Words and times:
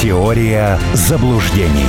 Теория 0.00 0.78
заблуждений. 0.94 1.84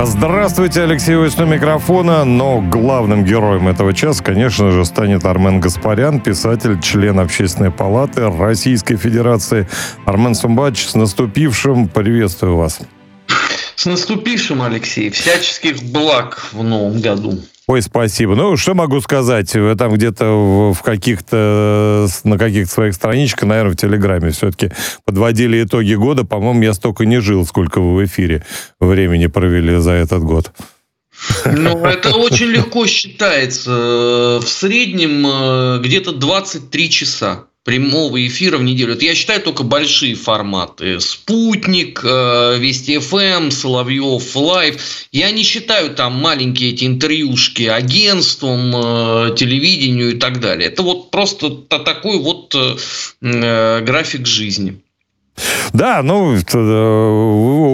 Здравствуйте, 0.00 0.82
Алексей 0.82 1.16
Ось 1.16 1.36
у 1.36 1.46
микрофона, 1.46 2.24
но 2.24 2.60
главным 2.60 3.24
героем 3.24 3.66
этого 3.66 3.92
часа, 3.92 4.22
конечно 4.22 4.70
же, 4.70 4.84
станет 4.84 5.24
Армен 5.24 5.58
Гаспарян, 5.58 6.20
писатель, 6.20 6.80
член 6.80 7.18
Общественной 7.18 7.72
палаты 7.72 8.30
Российской 8.30 8.94
Федерации. 8.94 9.66
Армен 10.06 10.36
Сумбач, 10.36 10.86
с 10.86 10.94
наступившим, 10.94 11.88
приветствую 11.88 12.56
вас. 12.56 12.78
С 13.74 13.84
наступившим, 13.84 14.62
Алексей, 14.62 15.10
всяческих 15.10 15.82
благ 15.82 16.40
в 16.52 16.62
новом 16.62 17.00
году. 17.00 17.40
Ой, 17.70 17.82
спасибо. 17.82 18.34
Ну, 18.34 18.56
что 18.56 18.74
могу 18.74 19.00
сказать? 19.00 19.54
Вы 19.54 19.76
там 19.76 19.94
где-то 19.94 20.72
в 20.72 20.82
каких-то, 20.82 22.08
на 22.24 22.36
каких-то 22.36 22.72
своих 22.72 22.94
страничках, 22.94 23.44
наверное, 23.44 23.74
в 23.74 23.76
Телеграме 23.76 24.30
все-таки 24.30 24.72
подводили 25.04 25.62
итоги 25.62 25.94
года. 25.94 26.24
По-моему, 26.24 26.62
я 26.62 26.74
столько 26.74 27.04
не 27.06 27.20
жил, 27.20 27.46
сколько 27.46 27.80
вы 27.80 27.94
в 27.94 28.04
эфире 28.06 28.44
времени 28.80 29.28
провели 29.28 29.76
за 29.76 29.92
этот 29.92 30.24
год. 30.24 30.50
Ну, 31.44 31.84
это 31.84 32.16
очень 32.16 32.46
легко 32.46 32.88
считается. 32.88 34.40
В 34.42 34.48
среднем 34.48 35.24
э, 35.24 35.78
где-то 35.80 36.10
23 36.10 36.90
часа 36.90 37.44
прямого 37.64 38.26
эфира 38.26 38.56
в 38.58 38.62
неделю. 38.62 38.94
Это 38.94 39.04
я 39.04 39.14
считаю 39.14 39.40
только 39.42 39.62
большие 39.62 40.14
форматы. 40.14 40.98
Спутник, 41.00 42.00
э, 42.02 42.58
Вести 42.58 42.98
ФМ, 42.98 43.16
эм, 43.16 43.50
Соловьев 43.50 44.34
Лайв. 44.34 44.76
Я 45.12 45.30
не 45.30 45.42
считаю 45.42 45.90
там 45.90 46.14
маленькие 46.14 46.72
эти 46.72 46.84
интервьюшки 46.84 47.64
агентством, 47.64 48.72
э, 48.74 49.36
телевидению 49.36 50.16
и 50.16 50.18
так 50.18 50.40
далее. 50.40 50.68
Это 50.68 50.82
вот 50.82 51.10
просто 51.10 51.50
такой 51.50 52.18
вот 52.18 52.54
э, 52.54 53.80
график 53.82 54.26
жизни. 54.26 54.80
Да, 55.72 56.02
ну, 56.02 56.36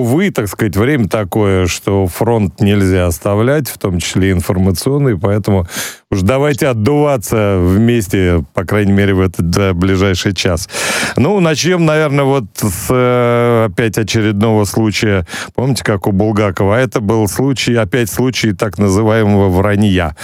увы, 0.03 0.31
так 0.31 0.49
сказать, 0.49 0.77
время 0.77 1.09
такое, 1.09 1.67
что 1.67 2.07
фронт 2.07 2.61
нельзя 2.61 3.07
оставлять, 3.07 3.69
в 3.69 3.79
том 3.79 3.99
числе 3.99 4.33
информационный, 4.33 5.19
поэтому 5.19 5.67
уж 6.11 6.23
давайте 6.23 6.69
отдуваться 6.69 7.59
вместе, 7.61 8.45
по 8.55 8.65
крайней 8.65 8.93
мере, 8.93 9.15
в 9.15 9.21
этот 9.21 9.51
да, 9.51 9.75
ближайший 9.75 10.35
час. 10.35 10.69
Ну, 11.17 11.41
начнем, 11.41 11.85
наверное, 11.85 12.25
вот 12.25 12.45
с 12.57 12.87
э, 12.91 13.67
опять 13.67 13.99
очередного 13.99 14.65
случая. 14.65 15.27
Помните, 15.55 15.83
как 15.85 16.07
у 16.07 16.13
Булгакова? 16.13 16.77
А 16.77 16.81
это 16.81 17.01
был 17.01 17.27
случай, 17.29 17.75
опять 17.75 18.11
случай 18.11 18.53
так 18.53 18.79
называемого 18.79 19.49
вранья 19.49 20.15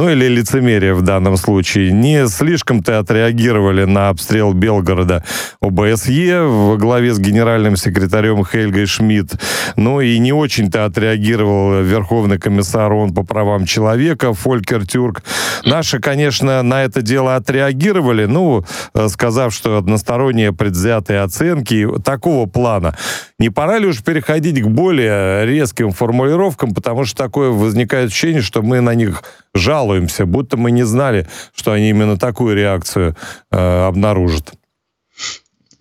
ну 0.00 0.08
или 0.08 0.28
лицемерие 0.28 0.94
в 0.94 1.02
данном 1.02 1.36
случае, 1.36 1.92
не 1.92 2.26
слишком-то 2.26 3.00
отреагировали 3.00 3.84
на 3.84 4.08
обстрел 4.08 4.54
Белгорода 4.54 5.22
ОБСЕ 5.60 6.40
во 6.40 6.78
главе 6.78 7.12
с 7.12 7.18
генеральным 7.18 7.76
секретарем 7.76 8.42
Хельгой 8.46 8.86
Шмидт, 8.86 9.38
ну 9.76 10.00
и 10.00 10.18
не 10.18 10.32
очень-то 10.32 10.86
отреагировал 10.86 11.82
Верховный 11.82 12.38
комиссар 12.38 12.90
ООН 12.90 13.12
по 13.12 13.24
правам 13.24 13.66
человека 13.66 14.32
Фолькер 14.32 14.86
Тюрк. 14.86 15.22
Наши, 15.64 16.00
конечно, 16.00 16.62
на 16.62 16.84
это 16.84 17.02
дело 17.02 17.36
отреагировали, 17.36 18.26
ну, 18.26 18.64
э, 18.94 19.08
сказав, 19.08 19.52
что 19.52 19.76
односторонние 19.76 20.52
предвзятые 20.52 21.20
оценки 21.20 21.86
такого 22.04 22.46
плана. 22.46 22.96
Не 23.38 23.50
пора 23.50 23.78
ли 23.78 23.86
уж 23.86 24.02
переходить 24.02 24.62
к 24.62 24.66
более 24.66 25.46
резким 25.46 25.92
формулировкам, 25.92 26.74
потому 26.74 27.04
что 27.04 27.16
такое 27.16 27.50
возникает 27.50 28.08
ощущение, 28.08 28.42
что 28.42 28.62
мы 28.62 28.80
на 28.80 28.94
них 28.94 29.22
жалуемся, 29.54 30.26
будто 30.26 30.56
мы 30.56 30.70
не 30.70 30.84
знали, 30.84 31.26
что 31.54 31.72
они 31.72 31.90
именно 31.90 32.16
такую 32.16 32.56
реакцию 32.56 33.16
э, 33.50 33.86
обнаружат. 33.86 34.52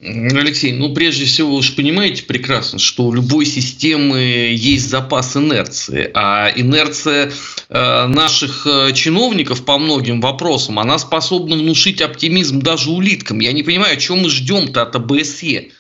Алексей, 0.02 0.72
ну 0.72 0.94
прежде 0.94 1.26
всего 1.26 1.58
вы 1.58 1.62
же 1.62 1.74
понимаете 1.74 2.24
прекрасно, 2.24 2.80
что 2.80 3.04
у 3.04 3.14
любой 3.14 3.46
системы 3.46 4.20
есть 4.56 4.90
запас 4.90 5.36
инерции, 5.36 6.10
а 6.14 6.50
инерция 6.56 7.32
э, 7.68 8.08
наших 8.08 8.66
э, 8.66 8.94
чиновников 8.94 9.66
по 9.66 9.78
многим 9.78 10.22
вопросам, 10.22 10.80
она 10.80 11.00
способна 11.00 11.56
внушить 11.56 12.02
оптимизм 12.02 12.62
даже 12.62 12.90
улиткам. 12.92 13.40
Я 13.40 13.52
не 13.52 13.64
понимаю, 13.64 13.98
чем 13.98 14.20
мы 14.20 14.30
ждем-то 14.30 14.84
от 14.84 14.96
ОБСЕ. 14.96 15.72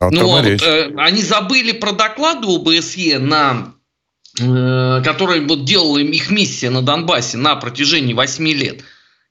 А 0.00 0.10
ну, 0.10 0.26
вот, 0.28 0.46
э, 0.46 0.94
они 0.96 1.22
забыли 1.22 1.72
про 1.72 1.92
доклады 1.92 2.46
ОБСЕ 2.46 3.18
на 3.18 3.74
Э, 4.40 5.02
которой 5.04 5.40
вот 5.40 5.66
делала 5.66 5.98
их 5.98 6.30
миссия 6.30 6.70
на 6.70 6.80
Донбассе 6.80 7.36
на 7.36 7.54
протяжении 7.56 8.14
8 8.14 8.48
лет, 8.48 8.82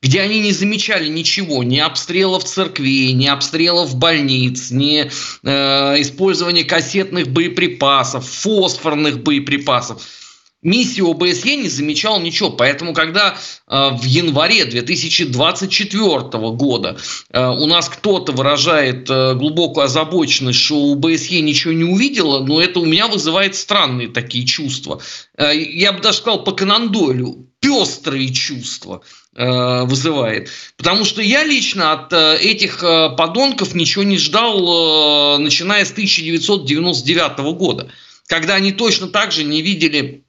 где 0.01 0.21
они 0.21 0.39
не 0.39 0.51
замечали 0.51 1.07
ничего, 1.07 1.63
ни 1.63 1.77
обстрелов 1.77 2.43
церквей, 2.43 3.13
ни 3.13 3.27
обстрелов 3.27 3.95
больниц, 3.95 4.71
ни 4.71 5.09
э, 5.43 6.01
использования 6.01 6.63
кассетных 6.63 7.27
боеприпасов, 7.27 8.27
фосфорных 8.27 9.21
боеприпасов– 9.21 10.01
миссия 10.61 11.03
ОБСЕ 11.03 11.55
не 11.57 11.69
замечал 11.69 12.19
ничего. 12.19 12.51
Поэтому, 12.51 12.93
когда 12.93 13.35
э, 13.67 13.89
в 13.91 14.03
январе 14.03 14.65
2024 14.65 16.19
года 16.51 16.97
э, 17.29 17.47
у 17.47 17.65
нас 17.65 17.89
кто-то 17.89 18.31
выражает 18.31 19.09
э, 19.09 19.35
глубокую 19.35 19.85
озабоченность, 19.85 20.59
что 20.59 20.93
ОБСЕ 20.93 21.41
ничего 21.41 21.73
не 21.73 21.83
увидела, 21.83 22.43
но 22.45 22.61
это 22.61 22.79
у 22.79 22.85
меня 22.85 23.07
вызывает 23.07 23.55
странные 23.55 24.07
такие 24.07 24.45
чувства. 24.45 25.01
Э, 25.37 25.51
я 25.55 25.93
бы 25.93 26.01
даже 26.01 26.19
сказал 26.19 26.43
по 26.43 26.51
Канандолю, 26.51 27.47
пестрые 27.59 28.33
чувства 28.33 29.01
вызывает. 29.33 30.49
Потому 30.75 31.05
что 31.05 31.21
я 31.21 31.43
лично 31.43 31.93
от 31.93 32.11
э, 32.11 32.37
этих 32.37 32.83
э, 32.83 33.15
подонков 33.15 33.73
ничего 33.73 34.03
не 34.03 34.17
ждал, 34.17 35.39
начиная 35.39 35.85
с 35.85 35.91
1999 35.91 37.39
года, 37.55 37.89
когда 38.27 38.55
они 38.55 38.71
точно 38.71 39.07
так 39.07 39.31
же 39.31 39.43
не 39.43 39.61
видели 39.61 40.25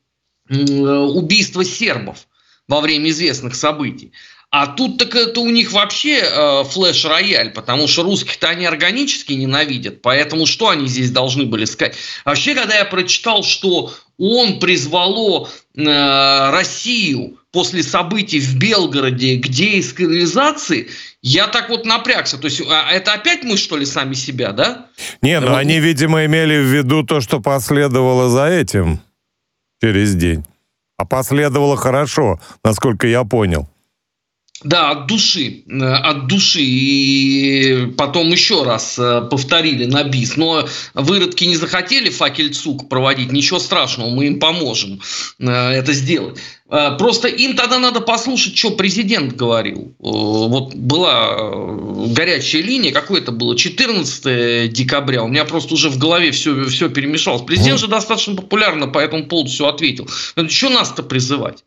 Э, 0.48 0.54
убийства 0.54 1.64
сербов 1.64 2.26
во 2.68 2.80
время 2.80 3.10
известных 3.10 3.54
событий. 3.54 4.12
А 4.50 4.66
тут 4.66 4.98
так 4.98 5.14
это 5.14 5.40
у 5.40 5.48
них 5.48 5.72
вообще 5.72 6.18
э, 6.18 6.64
флеш-рояль, 6.64 7.52
потому 7.52 7.88
что 7.88 8.02
русских-то 8.02 8.48
они 8.48 8.66
органически 8.66 9.32
ненавидят, 9.32 10.02
поэтому 10.02 10.44
что 10.44 10.68
они 10.68 10.88
здесь 10.88 11.10
должны 11.10 11.46
были 11.46 11.64
сказать? 11.64 11.96
Вообще, 12.26 12.54
когда 12.54 12.76
я 12.76 12.84
прочитал, 12.84 13.44
что 13.44 13.94
он 14.22 14.60
призвало 14.60 15.48
э, 15.74 16.50
Россию 16.52 17.38
после 17.50 17.82
событий 17.82 18.38
в 18.38 18.56
Белгороде 18.56 19.38
к 19.38 19.48
деэскализации, 19.48 20.88
я 21.22 21.48
так 21.48 21.68
вот 21.68 21.84
напрягся. 21.84 22.38
То 22.38 22.46
есть, 22.46 22.62
а 22.70 22.92
это 22.92 23.14
опять 23.14 23.42
мы, 23.42 23.56
что 23.56 23.76
ли, 23.76 23.84
сами 23.84 24.14
себя, 24.14 24.52
да? 24.52 24.86
Не, 25.22 25.40
ну 25.40 25.48
вот. 25.48 25.56
они, 25.56 25.80
видимо, 25.80 26.24
имели 26.24 26.56
в 26.56 26.66
виду 26.66 27.02
то, 27.02 27.20
что 27.20 27.40
последовало 27.40 28.30
за 28.30 28.46
этим 28.46 29.00
через 29.82 30.14
день. 30.14 30.44
А 30.96 31.04
последовало 31.04 31.76
хорошо, 31.76 32.38
насколько 32.64 33.08
я 33.08 33.24
понял. 33.24 33.68
Да, 34.64 34.90
от 34.90 35.06
души, 35.06 35.64
э, 35.68 35.82
от 35.82 36.28
души. 36.28 36.60
И 36.62 37.86
потом 37.96 38.30
еще 38.30 38.62
раз 38.62 38.96
э, 38.98 39.22
повторили 39.28 39.86
на 39.86 40.04
бис. 40.04 40.36
Но 40.36 40.68
выродки 40.94 41.44
не 41.44 41.56
захотели 41.56 42.10
факельцук 42.10 42.88
проводить, 42.88 43.32
ничего 43.32 43.58
страшного, 43.58 44.10
мы 44.10 44.26
им 44.26 44.38
поможем 44.38 45.00
э, 45.38 45.50
это 45.50 45.92
сделать. 45.92 46.38
Просто 46.98 47.28
им 47.28 47.54
тогда 47.54 47.78
надо 47.78 48.00
послушать, 48.00 48.56
что 48.56 48.70
президент 48.70 49.36
говорил. 49.36 49.92
Вот 49.98 50.74
была 50.74 51.52
горячая 52.06 52.62
линия, 52.62 52.92
какое 52.92 53.20
это 53.20 53.30
было, 53.30 53.58
14 53.58 54.72
декабря. 54.72 55.22
У 55.22 55.28
меня 55.28 55.44
просто 55.44 55.74
уже 55.74 55.90
в 55.90 55.98
голове 55.98 56.30
все, 56.30 56.64
все 56.64 56.88
перемешалось. 56.88 57.42
Президент 57.42 57.78
же 57.78 57.88
достаточно 57.88 58.36
популярно 58.36 58.88
по 58.88 59.00
этому 59.00 59.26
поводу 59.26 59.50
все 59.50 59.68
ответил. 59.68 60.08
Что 60.48 60.70
нас-то 60.70 61.02
призывать? 61.02 61.62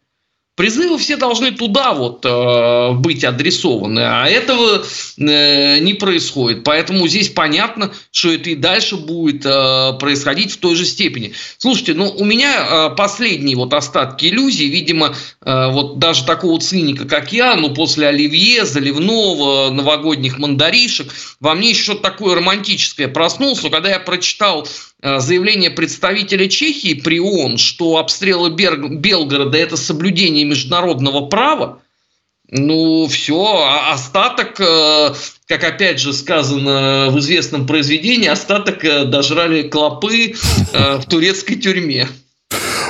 Призывы 0.56 0.98
все 0.98 1.18
должны 1.18 1.52
туда 1.52 1.94
вот 1.94 2.26
э, 2.26 2.92
быть 2.94 3.26
адресованы, 3.26 4.00
а 4.00 4.26
этого 4.26 4.86
э, 5.18 5.80
не 5.80 5.94
происходит. 5.96 6.64
Поэтому 6.64 7.06
здесь 7.10 7.28
понятно, 7.28 7.92
что 8.12 8.32
это 8.32 8.52
и 8.52 8.56
дальше 8.56 8.96
будет 8.96 9.46
э, 9.46 9.94
происходить 10.00 10.54
в 10.54 10.58
той 10.58 10.76
же 10.76 10.86
степени. 10.86 11.34
Слушайте, 11.58 11.94
ну 11.94 12.10
у 12.10 12.24
меня 12.24 12.68
э, 12.92 12.96
последние 12.96 13.58
вот 13.58 13.74
остатки 13.74 14.28
иллюзий, 14.28 14.70
видимо, 14.70 15.14
э, 15.42 15.68
вот 15.72 16.00
даже 16.00 16.24
такого 16.24 16.58
циника, 16.62 17.04
как 17.04 17.34
я, 17.34 17.56
ну 17.56 17.74
после 17.74 18.08
Оливье, 18.08 18.64
Заливного, 18.66 19.72
новогодних 19.72 20.38
мандаришек, 20.38 21.12
во 21.42 21.54
мне 21.54 21.72
еще 21.72 21.84
что-то 21.84 22.04
такое 22.04 22.34
романтическое 22.34 23.10
проснулось, 23.10 23.62
но 23.62 23.70
когда 23.70 23.90
я 23.90 24.00
прочитал 24.00 24.66
заявление 25.02 25.70
представителя 25.70 26.48
Чехии 26.48 26.94
при 26.94 27.20
ООН, 27.20 27.58
что 27.58 27.98
обстрелы 27.98 28.50
Белгорода– 28.50 29.58
это 29.60 29.78
соблюдение 29.78 30.46
международного 30.46 31.28
права, 31.28 31.82
ну, 32.50 33.08
все, 33.08 33.44
а 33.44 33.92
остаток, 33.94 34.60
э, 34.60 35.14
как 35.48 35.64
опять 35.64 36.00
же 36.00 36.14
сказано 36.14 37.10
в 37.10 37.18
известном 37.20 37.66
произведении, 37.66 38.28
остаток 38.28 38.86
э, 38.86 39.06
дожрали 39.06 39.68
клопы 39.68 40.36
в 40.72 41.06
турецкой 41.10 41.56
тюрьме. 41.56 42.08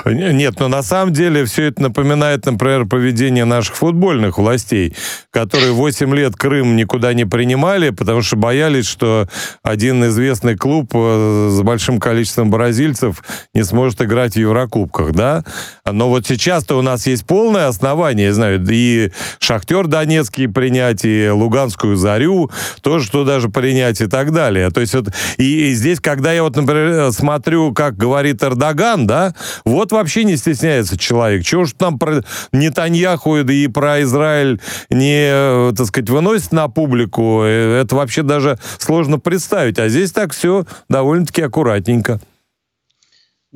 Нет, 0.06 0.60
но 0.60 0.68
на 0.68 0.84
самом 0.84 1.13
деле 1.13 1.46
все 1.46 1.63
это 1.66 1.81
напоминает, 1.81 2.46
например, 2.46 2.86
поведение 2.86 3.46
наших 3.46 3.75
футбольных 3.75 4.38
властей, 4.38 4.96
которые 5.31 5.72
8 5.72 6.16
лет 6.16 6.36
Крым 6.36 6.75
никуда 6.75 7.13
не 7.13 7.25
принимали, 7.25 7.90
потому 7.90 8.22
что 8.22 8.36
боялись, 8.36 8.86
что 8.86 9.28
один 9.63 10.06
известный 10.06 10.56
клуб 10.56 10.92
э, 10.94 11.50
с 11.52 11.62
большим 11.62 12.00
количеством 12.00 12.52
бразильцев 12.52 13.24
не 13.54 13.63
сможет 13.63 14.02
играть 14.02 14.34
в 14.34 14.40
Еврокубках, 14.40 15.13
да? 15.13 15.44
Но 15.90 16.10
вот 16.10 16.28
сейчас-то 16.28 16.78
у 16.78 16.81
нас 16.84 17.08
есть 17.08 17.25
полное 17.25 17.68
основание, 17.68 18.28
я 18.28 18.34
знаю, 18.34 18.63
и 18.69 19.12
Шахтер 19.40 19.88
Донецкий 19.88 20.48
принять, 20.48 21.04
и 21.04 21.30
Луганскую 21.30 21.96
Зарю 21.96 22.51
тоже 22.81 23.10
туда 23.10 23.40
же 23.40 23.50
принять 23.50 24.01
и 24.01 24.08
так 24.08 24.31
далее. 24.31 24.69
То 24.69 24.81
есть 24.81 24.94
вот, 24.94 25.08
и, 25.38 25.69
и 25.69 25.74
здесь, 25.74 26.00
когда 26.00 26.31
я 26.31 26.44
вот, 26.44 26.56
например, 26.56 27.12
смотрю, 27.12 27.74
как 27.74 27.98
говорит 27.98 28.44
Эрдоган, 28.44 29.08
да, 29.08 29.34
вот 29.63 29.94
вообще 29.95 30.24
не 30.24 30.38
стесняется 30.38 30.97
человек. 30.97 31.44
Чего 31.44 31.65
ж 31.65 31.74
там 31.74 32.00
про 32.00 32.24
Нетаньяху 32.51 33.38
и 33.38 33.68
про 33.68 34.01
Израиль 34.01 34.62
не, 34.89 35.30
э, 35.31 35.74
так 35.75 35.88
сказать, 35.88 36.09
выносит 36.09 36.51
на 36.51 36.68
публику, 36.68 37.42
э, 37.44 37.81
это 37.81 37.95
вообще 37.95 38.24
даже 38.24 38.59
сложно 38.77 39.19
представить. 39.19 39.80
А 39.80 39.89
здесь 39.89 40.12
так 40.12 40.33
все 40.33 40.65
довольно-таки 40.89 41.42
аккуратненько. 41.42 42.19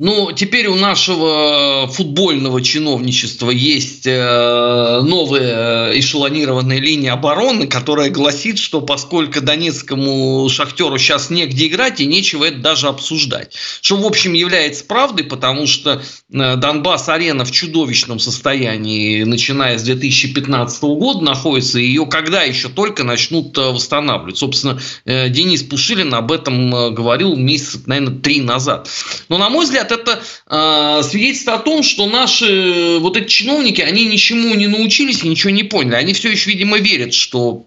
Ну, 0.02 0.32
теперь 0.32 0.66
у 0.66 0.76
нашего 0.76 1.86
футбольного 1.86 2.62
чиновничества 2.62 3.50
есть 3.50 4.06
э, 4.06 5.00
новая 5.02 5.92
эшелонированная 5.98 6.78
линия 6.78 7.12
обороны, 7.12 7.66
которая 7.66 8.08
гласит, 8.08 8.58
что 8.58 8.80
поскольку 8.80 9.42
донецкому 9.42 10.48
шахтеру 10.48 10.96
сейчас 10.96 11.28
негде 11.28 11.66
играть 11.66 12.00
и 12.00 12.06
нечего 12.06 12.46
это 12.46 12.56
даже 12.60 12.88
обсуждать. 12.88 13.52
Что, 13.82 13.96
в 13.96 14.06
общем, 14.06 14.32
является 14.32 14.86
правдой, 14.86 15.26
потому 15.26 15.66
что 15.66 16.00
э, 16.32 16.56
Донбасс-арена 16.56 17.44
в 17.44 17.50
чудовищном 17.50 18.20
состоянии, 18.20 19.24
начиная 19.24 19.76
с 19.76 19.82
2015 19.82 20.82
года, 20.82 21.20
находится, 21.20 21.78
и 21.78 21.84
ее 21.84 22.06
когда 22.06 22.42
еще 22.42 22.70
только 22.70 23.04
начнут 23.04 23.58
э, 23.58 23.68
восстанавливать. 23.68 24.38
Собственно, 24.38 24.80
Денис 25.04 25.62
Пушилин 25.62 26.14
об 26.14 26.32
этом 26.32 26.94
говорил 26.94 27.36
месяц, 27.36 27.80
наверное, 27.84 28.18
три 28.18 28.40
назад. 28.40 28.88
Но, 29.28 29.36
на 29.36 29.50
мой 29.50 29.66
взгляд, 29.66 29.89
это 29.90 30.22
э, 30.46 31.02
свидетельство 31.02 31.54
о 31.54 31.58
том, 31.58 31.82
что 31.82 32.06
наши 32.06 32.46
э, 32.46 32.98
вот 32.98 33.16
эти 33.16 33.28
чиновники, 33.28 33.80
они 33.80 34.06
ничему 34.06 34.54
не 34.54 34.66
научились 34.66 35.22
ничего 35.22 35.50
не 35.50 35.64
поняли. 35.64 35.94
Они 35.94 36.12
все 36.12 36.30
еще, 36.30 36.50
видимо, 36.50 36.78
верят, 36.78 37.14
что 37.14 37.66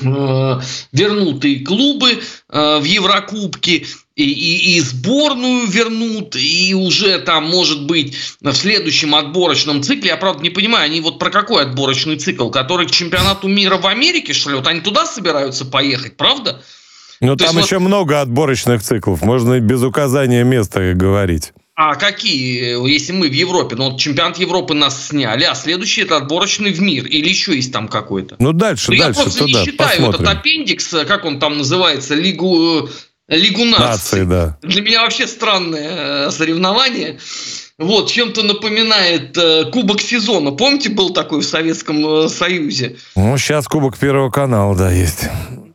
э, 0.00 0.60
вернут 0.92 1.44
и 1.44 1.60
клубы 1.60 2.20
э, 2.48 2.78
в 2.78 2.84
Еврокубке, 2.84 3.84
и, 4.16 4.24
и, 4.24 4.76
и 4.76 4.80
сборную 4.80 5.66
вернут, 5.66 6.36
и 6.36 6.74
уже 6.74 7.18
там, 7.20 7.48
может 7.48 7.86
быть, 7.86 8.16
в 8.40 8.52
следующем 8.52 9.14
отборочном 9.14 9.82
цикле, 9.82 10.08
я 10.08 10.16
правда 10.16 10.42
не 10.42 10.50
понимаю, 10.50 10.84
они 10.84 11.00
вот 11.00 11.18
про 11.18 11.30
какой 11.30 11.62
отборочный 11.62 12.16
цикл, 12.16 12.50
который 12.50 12.86
к 12.86 12.90
чемпионату 12.90 13.48
мира 13.48 13.78
в 13.78 13.86
Америке, 13.86 14.32
что 14.34 14.50
ли, 14.50 14.56
вот 14.56 14.66
они 14.66 14.80
туда 14.80 15.06
собираются 15.06 15.64
поехать, 15.64 16.16
правда? 16.16 16.62
Ну, 17.20 17.36
там 17.36 17.58
еще 17.58 17.78
вот... 17.78 17.86
много 17.86 18.20
отборочных 18.20 18.82
циклов. 18.82 19.22
Можно 19.22 19.60
без 19.60 19.82
указания 19.82 20.42
места 20.42 20.94
говорить. 20.94 21.52
А 21.82 21.94
какие, 21.94 22.86
если 22.90 23.12
мы 23.12 23.28
в 23.28 23.32
Европе? 23.32 23.74
Ну, 23.74 23.90
вот 23.90 24.00
чемпионат 24.00 24.36
Европы 24.38 24.74
нас 24.74 25.08
сняли, 25.08 25.44
а 25.44 25.54
следующий 25.54 26.02
это 26.02 26.18
отборочный 26.18 26.72
в 26.72 26.80
мир. 26.80 27.06
Или 27.06 27.28
еще 27.28 27.54
есть 27.54 27.72
там 27.72 27.88
какой-то? 27.88 28.36
Ну, 28.38 28.52
дальше, 28.52 28.90
ну, 28.90 28.98
дальше. 28.98 29.18
Я 29.18 29.24
просто 29.24 29.38
туда, 29.38 29.60
не 29.60 29.64
считаю 29.64 29.90
посмотрим. 29.90 30.20
этот 30.22 30.36
аппендикс, 30.36 30.88
как 31.06 31.24
он 31.24 31.38
там 31.38 31.56
называется, 31.56 32.14
Лигу, 32.14 32.86
э, 33.28 33.36
Лигу 33.36 33.64
наций. 33.64 33.86
нации. 33.86 34.24
Да. 34.24 34.58
Для 34.60 34.82
меня 34.82 35.02
вообще 35.02 35.26
странное 35.26 36.26
э, 36.26 36.30
соревнование. 36.30 37.18
Вот, 37.78 38.10
чем-то 38.10 38.42
напоминает 38.42 39.38
э, 39.38 39.70
Кубок 39.72 40.02
сезона. 40.02 40.50
Помните, 40.50 40.90
был 40.90 41.14
такой 41.14 41.40
в 41.40 41.44
Советском 41.44 42.28
Союзе? 42.28 42.96
Ну, 43.16 43.38
сейчас 43.38 43.66
Кубок 43.68 43.96
Первого 43.96 44.28
канала, 44.28 44.76
да, 44.76 44.92
есть. 44.92 45.30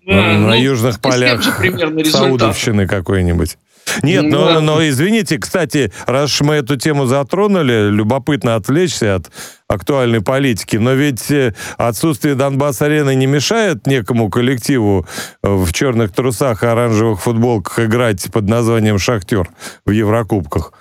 На, 0.05 0.37
ну, 0.37 0.53
южных 0.53 1.01
полях 1.01 1.43
Саудовщины 2.11 2.87
какой-нибудь. 2.87 3.57
Нет, 4.01 4.23
ну, 4.23 4.51
но, 4.51 4.59
но 4.61 4.87
извините, 4.87 5.37
кстати, 5.37 5.91
раз 6.05 6.41
мы 6.41 6.55
эту 6.55 6.75
тему 6.75 7.05
затронули, 7.05 7.89
любопытно 7.91 8.55
отвлечься 8.55 9.15
от 9.15 9.31
актуальной 9.67 10.21
политики, 10.21 10.77
но 10.77 10.93
ведь 10.93 11.29
э, 11.31 11.53
отсутствие 11.77 12.35
Донбасс-арены 12.35 13.15
не 13.15 13.25
мешает 13.25 13.87
некому 13.87 14.29
коллективу 14.29 15.07
э, 15.43 15.53
в 15.53 15.71
черных 15.71 16.11
трусах 16.11 16.63
и 16.63 16.67
оранжевых 16.67 17.21
футболках 17.21 17.79
играть 17.79 18.31
под 18.31 18.47
названием 18.49 18.99
«Шахтер» 18.99 19.49
в 19.85 19.91
Еврокубках. 19.91 20.73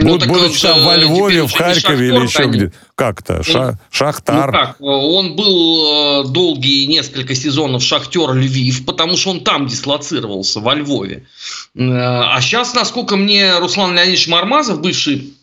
Ну, 0.00 0.12
Буд, 0.12 0.28
будучи 0.28 0.62
там 0.62 0.84
во 0.84 0.96
Львове, 0.96 1.44
в 1.44 1.52
Харькове 1.52 2.06
или 2.06 2.22
еще 2.22 2.46
где 2.46 2.72
Как-то? 2.94 3.42
Ша, 3.42 3.72
ну, 3.72 3.78
Шахтар. 3.90 4.46
Ну 4.46 4.52
как? 4.52 4.76
Он 4.80 5.34
был 5.34 6.22
э, 6.22 6.28
долгие 6.28 6.86
несколько 6.86 7.34
сезонов 7.34 7.82
Шахтер 7.82 8.32
Львив, 8.32 8.84
потому 8.84 9.16
что 9.16 9.30
он 9.30 9.40
там 9.40 9.66
дислоцировался, 9.66 10.60
во 10.60 10.76
Львове. 10.76 11.26
Э, 11.74 11.80
а 11.82 12.40
сейчас, 12.40 12.74
насколько 12.74 13.16
мне 13.16 13.58
Руслан 13.58 13.94
Леонидович 13.94 14.28
Мармазов, 14.28 14.80
бывший 14.80 15.34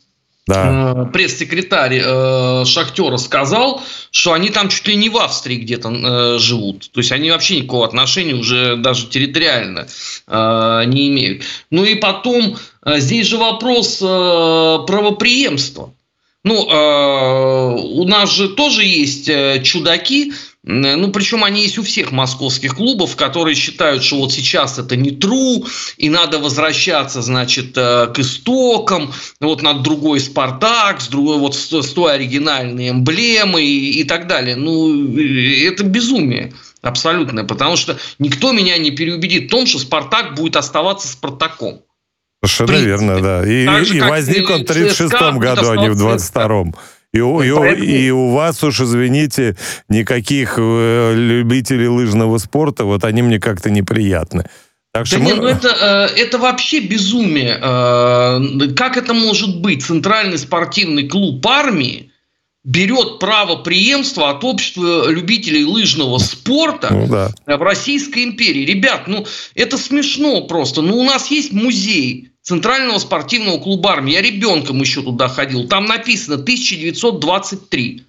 да. 0.47 0.93
Э, 0.95 1.05
пресс-секретарь 1.11 2.01
э, 2.03 2.65
Шахтера 2.65 3.17
сказал, 3.17 3.81
что 4.11 4.33
они 4.33 4.49
там 4.49 4.69
чуть 4.69 4.87
ли 4.87 4.95
не 4.95 5.09
в 5.09 5.17
Австрии 5.17 5.57
где-то 5.57 5.89
э, 5.89 6.39
живут. 6.39 6.91
То 6.91 6.99
есть 6.99 7.11
они 7.11 7.31
вообще 7.31 7.57
никакого 7.57 7.85
отношения 7.85 8.35
уже 8.35 8.75
даже 8.75 9.07
территориально 9.07 9.87
э, 10.27 10.83
не 10.85 11.07
имеют. 11.09 11.43
Ну 11.71 11.83
и 11.83 11.95
потом 11.95 12.57
э, 12.83 12.99
здесь 12.99 13.27
же 13.27 13.37
вопрос 13.37 13.99
э, 14.01 14.05
правоприемства. 14.05 15.93
Ну, 16.43 16.69
э, 16.69 17.75
у 17.75 18.05
нас 18.05 18.31
же 18.31 18.49
тоже 18.49 18.83
есть 18.83 19.27
э, 19.27 19.63
чудаки, 19.63 20.31
ну, 20.67 21.11
причем 21.11 21.43
они 21.43 21.61
есть 21.61 21.77
у 21.77 21.83
всех 21.83 22.11
московских 22.11 22.75
клубов, 22.75 23.15
которые 23.15 23.55
считают, 23.55 24.03
что 24.03 24.17
вот 24.17 24.33
сейчас 24.33 24.79
это 24.79 24.95
не 24.95 25.11
true, 25.11 25.63
и 25.97 26.09
надо 26.09 26.39
возвращаться, 26.39 27.21
значит, 27.21 27.77
э, 27.77 28.07
к 28.07 28.17
истокам, 28.17 29.13
вот 29.39 29.61
над 29.61 29.83
другой 29.83 30.19
Спартак, 30.19 31.01
с 31.01 31.07
другой, 31.07 31.37
вот 31.37 31.55
с 31.55 31.67
той 31.93 32.15
оригинальной 32.15 32.89
эмблемой 32.89 33.63
и, 33.63 33.99
и 33.99 34.03
так 34.05 34.25
далее. 34.27 34.55
Ну, 34.55 35.15
это 35.17 35.83
безумие 35.83 36.53
абсолютное, 36.81 37.43
потому 37.43 37.75
что 37.77 37.97
никто 38.17 38.51
меня 38.51 38.77
не 38.79 38.89
переубедит 38.89 39.45
в 39.45 39.49
том, 39.49 39.67
что 39.67 39.77
Спартак 39.77 40.33
будет 40.33 40.55
оставаться 40.55 41.07
Спартаком. 41.07 41.81
Совершенно 42.43 42.83
верно, 42.83 43.21
да. 43.21 43.47
И, 43.47 43.63
и 43.63 44.01
возник 44.01 44.49
он 44.49 44.63
в 44.63 44.65
36 44.65 45.11
году, 45.11 45.69
а 45.69 45.77
не 45.77 45.89
в 45.89 45.95
22-м. 45.95 46.75
И, 47.15 47.83
и, 47.83 48.07
и 48.07 48.11
у 48.11 48.31
вас 48.31 48.63
уж, 48.63 48.81
извините, 48.81 49.55
никаких 49.89 50.55
э, 50.57 51.13
любителей 51.15 51.87
лыжного 51.87 52.37
спорта, 52.37 52.85
вот 52.85 53.03
они 53.03 53.21
мне 53.21 53.39
как-то 53.39 53.69
неприятны. 53.69 54.45
Так 54.91 55.05
что 55.05 55.17
да 55.17 55.23
мы... 55.23 55.31
нет, 55.31 55.41
ну 55.41 55.47
это, 55.47 56.09
э, 56.15 56.21
это 56.21 56.37
вообще 56.37 56.79
безумие. 56.79 57.59
Э, 57.61 58.73
как 58.75 58.97
это 58.97 59.13
может 59.13 59.61
быть? 59.61 59.83
Центральный 59.83 60.37
спортивный 60.37 61.07
клуб 61.07 61.45
армии 61.47 62.11
берет 62.65 63.19
право 63.19 63.57
преемства 63.57 64.31
от 64.31 64.43
общества 64.43 65.09
любителей 65.09 65.65
лыжного 65.65 66.17
спорта 66.17 66.89
ну, 66.91 67.07
да. 67.07 67.31
в 67.45 67.61
Российской 67.61 68.23
империи. 68.23 68.65
Ребят, 68.65 69.07
ну 69.07 69.25
это 69.53 69.77
смешно 69.77 70.41
просто. 70.47 70.81
Ну 70.81 70.97
у 70.97 71.03
нас 71.03 71.27
есть 71.27 71.53
музей 71.53 72.31
Центрального 72.45 72.99
спортивного 72.99 73.57
клуба 73.57 73.93
армии. 73.93 74.13
Я 74.13 74.21
ребенком 74.21 74.79
еще 74.79 75.01
туда 75.01 75.27
ходил. 75.27 75.67
Там 75.67 75.85
написано 75.85 76.35
1923. 76.35 78.03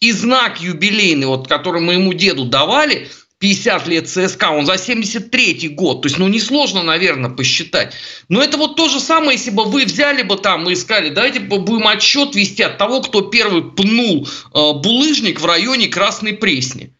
И 0.00 0.12
знак 0.12 0.60
юбилейный, 0.60 1.26
вот, 1.26 1.48
который 1.48 1.80
моему 1.80 2.12
деду 2.12 2.44
давали, 2.44 3.08
50 3.38 3.86
лет 3.86 4.06
ЦСКА, 4.06 4.50
он 4.50 4.66
за 4.66 4.76
73 4.76 5.70
год. 5.70 6.02
То 6.02 6.08
есть, 6.08 6.18
ну, 6.18 6.28
несложно, 6.28 6.82
наверное, 6.82 7.30
посчитать. 7.30 7.94
Но 8.28 8.42
это 8.42 8.58
вот 8.58 8.76
то 8.76 8.90
же 8.90 9.00
самое, 9.00 9.38
если 9.38 9.50
бы 9.50 9.64
вы 9.64 9.86
взяли 9.86 10.22
бы 10.24 10.36
там 10.36 10.68
и 10.68 10.74
искали, 10.74 11.08
давайте 11.08 11.40
будем 11.40 11.88
отсчет 11.88 12.34
вести 12.34 12.62
от 12.62 12.76
того, 12.76 13.00
кто 13.00 13.22
первый 13.22 13.62
пнул 13.62 14.28
э, 14.28 14.72
булыжник 14.74 15.40
в 15.40 15.46
районе 15.46 15.88
Красной 15.88 16.34
Пресни. 16.34 16.94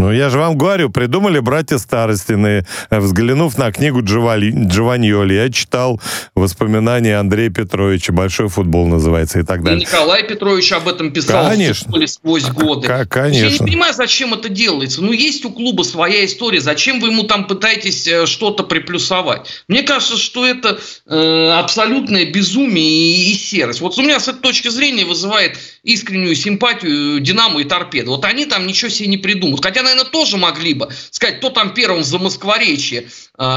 Ну, 0.00 0.10
я 0.10 0.30
же 0.30 0.38
вам 0.38 0.56
говорю, 0.56 0.88
придумали 0.88 1.40
братья 1.40 1.76
Старостины, 1.76 2.64
взглянув 2.90 3.58
на 3.58 3.70
книгу 3.70 4.02
Джованни, 4.02 4.66
Джованьоли. 4.66 5.34
Я 5.34 5.50
читал 5.50 6.00
воспоминания 6.34 7.18
Андрея 7.18 7.50
Петровича, 7.50 8.14
«Большой 8.14 8.48
футбол» 8.48 8.86
называется 8.86 9.40
и 9.40 9.42
так 9.42 9.62
далее. 9.62 9.82
И 9.82 9.84
Николай 9.84 10.26
Петрович 10.26 10.72
об 10.72 10.88
этом 10.88 11.12
писал 11.12 11.50
конечно. 11.50 12.06
сквозь 12.06 12.46
годы. 12.46 12.88
К- 12.88 13.04
конечно. 13.10 13.44
Я 13.44 13.50
не 13.50 13.58
понимаю, 13.58 13.92
зачем 13.92 14.32
это 14.32 14.48
делается. 14.48 15.02
Ну, 15.02 15.12
есть 15.12 15.44
у 15.44 15.50
клуба 15.50 15.82
своя 15.82 16.24
история. 16.24 16.62
Зачем 16.62 16.98
вы 17.00 17.08
ему 17.08 17.24
там 17.24 17.46
пытаетесь 17.46 18.08
э, 18.08 18.24
что-то 18.24 18.62
приплюсовать? 18.62 19.64
Мне 19.68 19.82
кажется, 19.82 20.16
что 20.16 20.46
это 20.46 20.80
э, 21.08 21.50
абсолютное 21.58 22.24
безумие 22.24 22.88
и, 22.88 23.32
и 23.32 23.34
серость. 23.34 23.82
Вот 23.82 23.98
у 23.98 24.00
меня 24.00 24.18
с 24.18 24.28
этой 24.28 24.40
точки 24.40 24.68
зрения 24.68 25.04
вызывает 25.04 25.58
искреннюю 25.82 26.34
симпатию 26.36 27.20
Динамо 27.20 27.60
и 27.60 27.64
Торпеда. 27.64 28.08
Вот 28.08 28.24
они 28.24 28.46
там 28.46 28.66
ничего 28.66 28.88
себе 28.88 29.08
не 29.08 29.18
придумают. 29.18 29.62
Хотя, 29.62 29.89
наверное, 29.90 30.10
тоже 30.10 30.36
могли 30.36 30.74
бы 30.74 30.90
сказать, 31.10 31.38
кто 31.38 31.50
там 31.50 31.74
первым 31.74 32.02
за 32.02 32.18
Москворечье 32.18 33.08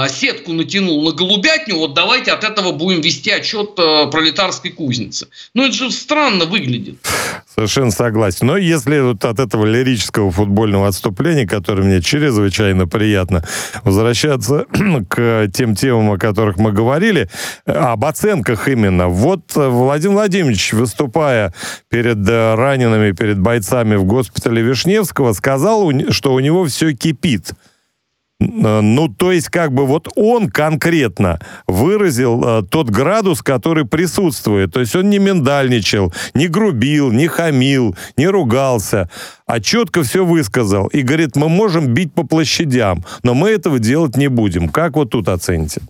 сетку 0.07 0.53
натянул 0.53 1.03
на 1.03 1.11
голубятню, 1.11 1.77
вот 1.77 1.93
давайте 1.93 2.31
от 2.31 2.45
этого 2.45 2.71
будем 2.71 3.01
вести 3.01 3.31
отчет 3.31 3.71
э, 3.77 4.07
пролетарской 4.09 4.71
кузницы. 4.71 5.27
Ну, 5.53 5.65
это 5.65 5.73
же 5.73 5.91
странно 5.91 6.45
выглядит. 6.45 6.95
Совершенно 7.53 7.91
согласен. 7.91 8.47
Но 8.47 8.57
если 8.57 8.99
вот 8.99 9.25
от 9.25 9.39
этого 9.39 9.65
лирического 9.65 10.31
футбольного 10.31 10.87
отступления, 10.87 11.45
которое 11.45 11.83
мне 11.83 12.01
чрезвычайно 12.01 12.87
приятно, 12.87 13.43
возвращаться 13.83 14.65
к 15.09 15.49
тем 15.53 15.75
темам, 15.75 16.11
о 16.11 16.17
которых 16.17 16.57
мы 16.57 16.71
говорили, 16.71 17.29
об 17.65 18.05
оценках 18.05 18.69
именно. 18.69 19.09
Вот 19.09 19.53
Владимир 19.53 20.15
Владимирович, 20.15 20.71
выступая 20.71 21.53
перед 21.89 22.25
э, 22.27 22.55
ранеными, 22.55 23.11
перед 23.11 23.39
бойцами 23.39 23.95
в 23.95 24.05
госпитале 24.05 24.61
Вишневского, 24.61 25.33
сказал, 25.33 25.91
что 26.09 26.33
у 26.33 26.39
него 26.39 26.65
все 26.65 26.93
кипит. 26.93 27.51
Э, 28.39 28.81
ну, 28.81 29.07
то 29.07 29.31
есть, 29.31 29.49
как 29.49 29.73
бы 29.73 29.85
вот 29.85 30.07
он 30.15 30.49
конкретно 30.49 31.39
выразил 31.67 32.43
э, 32.43 32.63
тот 32.69 32.89
градус, 32.89 33.41
который 33.41 33.85
присутствует. 33.85 34.73
То 34.73 34.79
есть 34.79 34.95
он 34.95 35.09
не 35.09 35.19
миндальничал, 35.19 36.13
не 36.33 36.47
грубил, 36.47 37.11
не 37.11 37.27
хамил, 37.27 37.95
не 38.17 38.27
ругался, 38.27 39.09
а 39.45 39.59
четко 39.59 40.03
все 40.03 40.25
высказал. 40.25 40.87
И 40.87 41.01
говорит, 41.01 41.35
мы 41.35 41.49
можем 41.49 41.93
бить 41.93 42.13
по 42.13 42.23
площадям, 42.23 43.03
но 43.23 43.33
мы 43.33 43.49
этого 43.49 43.79
делать 43.79 44.17
не 44.17 44.27
будем. 44.27 44.69
Как 44.69 44.95
вот 44.95 45.11
тут 45.11 45.27
оцените? 45.27 45.81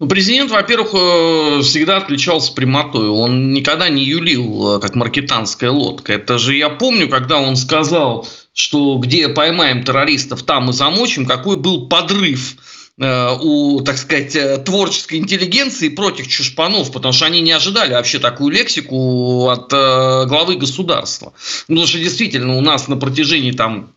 Ну, 0.00 0.08
президент, 0.08 0.50
во-первых, 0.50 0.94
э, 0.94 1.60
всегда 1.60 1.98
отличался 1.98 2.54
прямотой. 2.54 3.08
Он 3.08 3.52
никогда 3.52 3.90
не 3.90 4.02
юлил, 4.02 4.76
э, 4.76 4.80
как 4.80 4.94
маркетанская 4.94 5.70
лодка. 5.70 6.14
Это 6.14 6.38
же 6.38 6.56
я 6.56 6.70
помню, 6.70 7.10
когда 7.10 7.38
он 7.38 7.54
сказал, 7.54 8.26
что 8.52 8.96
где 8.98 9.28
поймаем 9.28 9.84
террористов, 9.84 10.42
там 10.42 10.70
и 10.70 10.72
замочим, 10.72 11.26
какой 11.26 11.56
был 11.56 11.88
подрыв 11.88 12.56
э, 12.98 13.36
у, 13.40 13.80
так 13.80 13.96
сказать, 13.96 14.64
творческой 14.64 15.18
интеллигенции 15.18 15.88
против 15.88 16.28
чушпанов, 16.28 16.92
потому 16.92 17.12
что 17.12 17.26
они 17.26 17.40
не 17.40 17.52
ожидали 17.52 17.92
вообще 17.92 18.18
такую 18.18 18.52
лексику 18.52 19.48
от 19.48 19.70
главы 19.70 20.56
государства. 20.56 21.32
Ну, 21.68 21.76
потому 21.76 21.86
что 21.86 21.98
действительно 21.98 22.56
у 22.56 22.60
нас 22.60 22.88
на 22.88 22.96
протяжении 22.96 23.52
там 23.52 23.92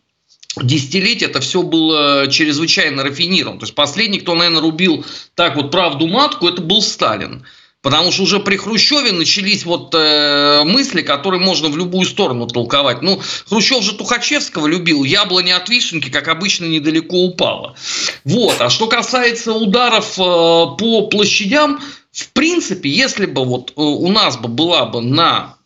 десятилетий 0.62 1.26
это 1.26 1.40
все 1.40 1.64
было 1.64 2.28
чрезвычайно 2.28 3.04
рафинировано. 3.04 3.60
То 3.60 3.66
есть 3.66 3.76
последний, 3.76 4.20
кто, 4.20 4.36
наверное, 4.36 4.62
рубил 4.62 5.06
так 5.36 5.56
вот 5.56 5.72
правду 5.72 6.08
матку, 6.08 6.48
это 6.48 6.62
был 6.62 6.82
Сталин. 6.82 7.44
Потому 7.84 8.12
что 8.12 8.24
уже 8.24 8.40
при 8.40 8.58
Хрущеве 8.58 9.12
начались 9.12 9.66
вот 9.66 9.94
э, 9.94 10.64
мысли, 10.64 11.04
которые 11.04 11.40
можно 11.40 11.68
в 11.68 11.78
любую 11.78 12.08
сторону 12.08 12.48
толковать. 12.48 13.04
Ну, 13.04 13.22
Хрущев 13.48 13.84
же 13.84 13.94
Тухачевского 13.94 14.66
любил, 14.66 15.04
яблоня 15.04 15.58
от 15.58 15.70
вишенки, 15.70 16.10
как 16.10 16.28
обычно, 16.30 16.66
недалеко 16.66 17.18
упала. 17.18 17.76
Вот. 18.24 18.60
А 18.60 18.70
что 18.72 18.88
касается 18.88 19.54
ударов 19.54 20.18
э, 20.18 20.22
по 20.22 21.08
площадям, 21.12 21.80
в 22.12 22.30
принципе, 22.30 22.90
если 22.90 23.28
бы 23.28 23.46
вот 23.46 23.72
э, 23.72 23.82
у 23.82 24.10
нас 24.10 24.38
бы 24.38 24.48
была 24.48 24.86
бы 24.86 25.02
на 25.02 25.58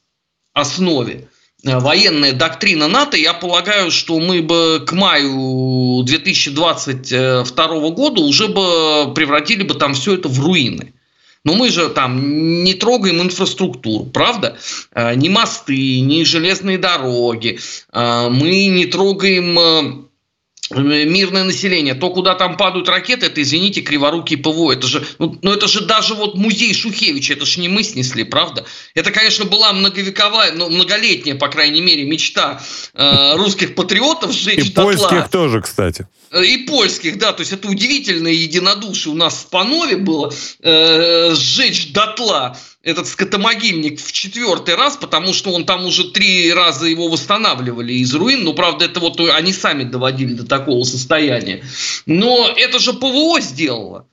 основе 0.53 1.29
Э, 1.63 1.79
военная 1.79 2.33
доктрина 2.33 2.87
НАТО, 2.87 3.17
я 3.17 3.33
полагаю, 3.33 3.89
что 3.91 4.19
мы 4.19 4.41
бы 4.41 4.83
к 4.85 4.91
маю 4.93 6.03
2022 6.03 7.89
года 7.89 8.21
уже 8.21 8.47
бы 8.47 9.13
превратили 9.13 9.63
бы 9.63 9.73
там 9.73 9.93
все 9.93 10.13
это 10.15 10.29
в 10.29 10.39
руины. 10.39 10.93
Но 11.47 11.53
мы 11.53 11.69
же 11.69 11.87
там 11.87 12.63
не 12.65 12.73
трогаем 12.73 13.21
инфраструктуру, 13.21 14.03
правда? 14.03 14.57
Э, 14.91 15.15
ни 15.15 15.29
мосты, 15.29 16.01
ни 16.01 16.25
железные 16.25 16.77
дороги. 16.77 17.57
Э, 17.93 18.27
мы 18.29 18.65
не 18.67 18.85
трогаем 18.85 20.06
мирное 20.71 21.43
население, 21.43 21.93
то, 21.93 22.09
куда 22.09 22.35
там 22.35 22.57
падают 22.57 22.89
ракеты, 22.89 23.27
это, 23.27 23.41
извините, 23.41 23.81
криворукий 23.81 24.37
ПВО. 24.37 24.73
Это 24.73 24.87
же, 24.87 25.05
ну, 25.19 25.37
ну, 25.41 25.53
это 25.53 25.67
же 25.67 25.81
даже 25.81 26.13
вот 26.13 26.35
музей 26.35 26.73
Шухевича, 26.73 27.33
это 27.33 27.45
же 27.45 27.59
не 27.61 27.69
мы 27.69 27.83
снесли, 27.83 28.23
правда? 28.23 28.65
Это, 28.93 29.11
конечно, 29.11 29.45
была 29.45 29.73
многовековая, 29.73 30.51
ну, 30.53 30.69
многолетняя, 30.69 31.35
по 31.35 31.47
крайней 31.47 31.81
мере, 31.81 32.03
мечта 32.03 32.61
э, 32.93 33.35
русских 33.35 33.75
патриотов 33.75 34.33
сжечь 34.33 34.65
И 34.65 34.71
дотла. 34.71 34.91
польских 34.91 35.29
тоже, 35.29 35.61
кстати. 35.61 36.07
Э, 36.31 36.43
и 36.43 36.65
польских, 36.65 37.17
да, 37.17 37.33
то 37.33 37.41
есть 37.41 37.53
это 37.53 37.67
удивительное 37.67 38.33
единодушие 38.33 39.13
у 39.13 39.17
нас 39.17 39.35
в 39.35 39.49
Панове 39.49 39.97
было, 39.97 40.33
э, 40.61 41.33
сжечь 41.35 41.93
дотла 41.93 42.57
этот 42.87 43.07
скотомогильник 43.07 43.99
в 43.99 44.11
четвертый 44.13 44.75
раз, 44.75 44.95
потому 44.95 45.33
что 45.33 45.51
он 45.51 45.65
там 45.65 45.85
уже 45.85 46.09
три 46.09 46.53
раза 46.53 46.85
его 46.85 47.09
восстанавливали 47.09 47.91
из 47.91 48.15
руин. 48.15 48.45
Ну, 48.45 48.53
правда, 48.53 48.85
это 48.85 49.01
вот 49.01 49.19
они 49.19 49.51
сами 49.51 49.83
доводили 49.83 50.33
до 50.33 50.45
такого 50.45 50.85
состояния. 50.85 51.63
Но 52.05 52.47
это 52.55 52.79
же 52.79 52.93
ПВО 52.93 53.41
сделало. 53.41 54.07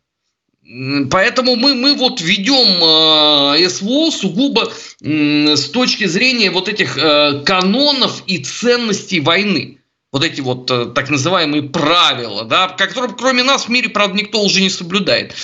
Поэтому 1.11 1.55
мы, 1.55 1.75
мы 1.75 1.95
вот 1.95 2.21
ведем 2.21 2.83
э, 2.83 3.69
СВО 3.69 4.11
сугубо 4.11 4.73
э, 5.03 5.57
с 5.57 5.69
точки 5.69 6.07
зрения 6.07 6.51
вот 6.51 6.69
этих 6.69 6.99
э, 6.99 7.43
канонов 7.45 8.25
и 8.27 8.39
ценностей 8.39 9.21
войны. 9.21 9.79
Вот 10.11 10.25
эти 10.25 10.41
вот 10.41 10.69
э, 10.71 10.87
так 10.87 11.11
называемые 11.11 11.63
правила, 11.65 12.45
да, 12.45 12.69
которые 12.69 13.15
кроме 13.15 13.45
нас 13.45 13.67
в 13.67 13.69
мире, 13.69 13.89
правда, 13.89 14.17
никто 14.17 14.43
уже 14.43 14.63
не 14.63 14.71
соблюдает. 14.71 15.35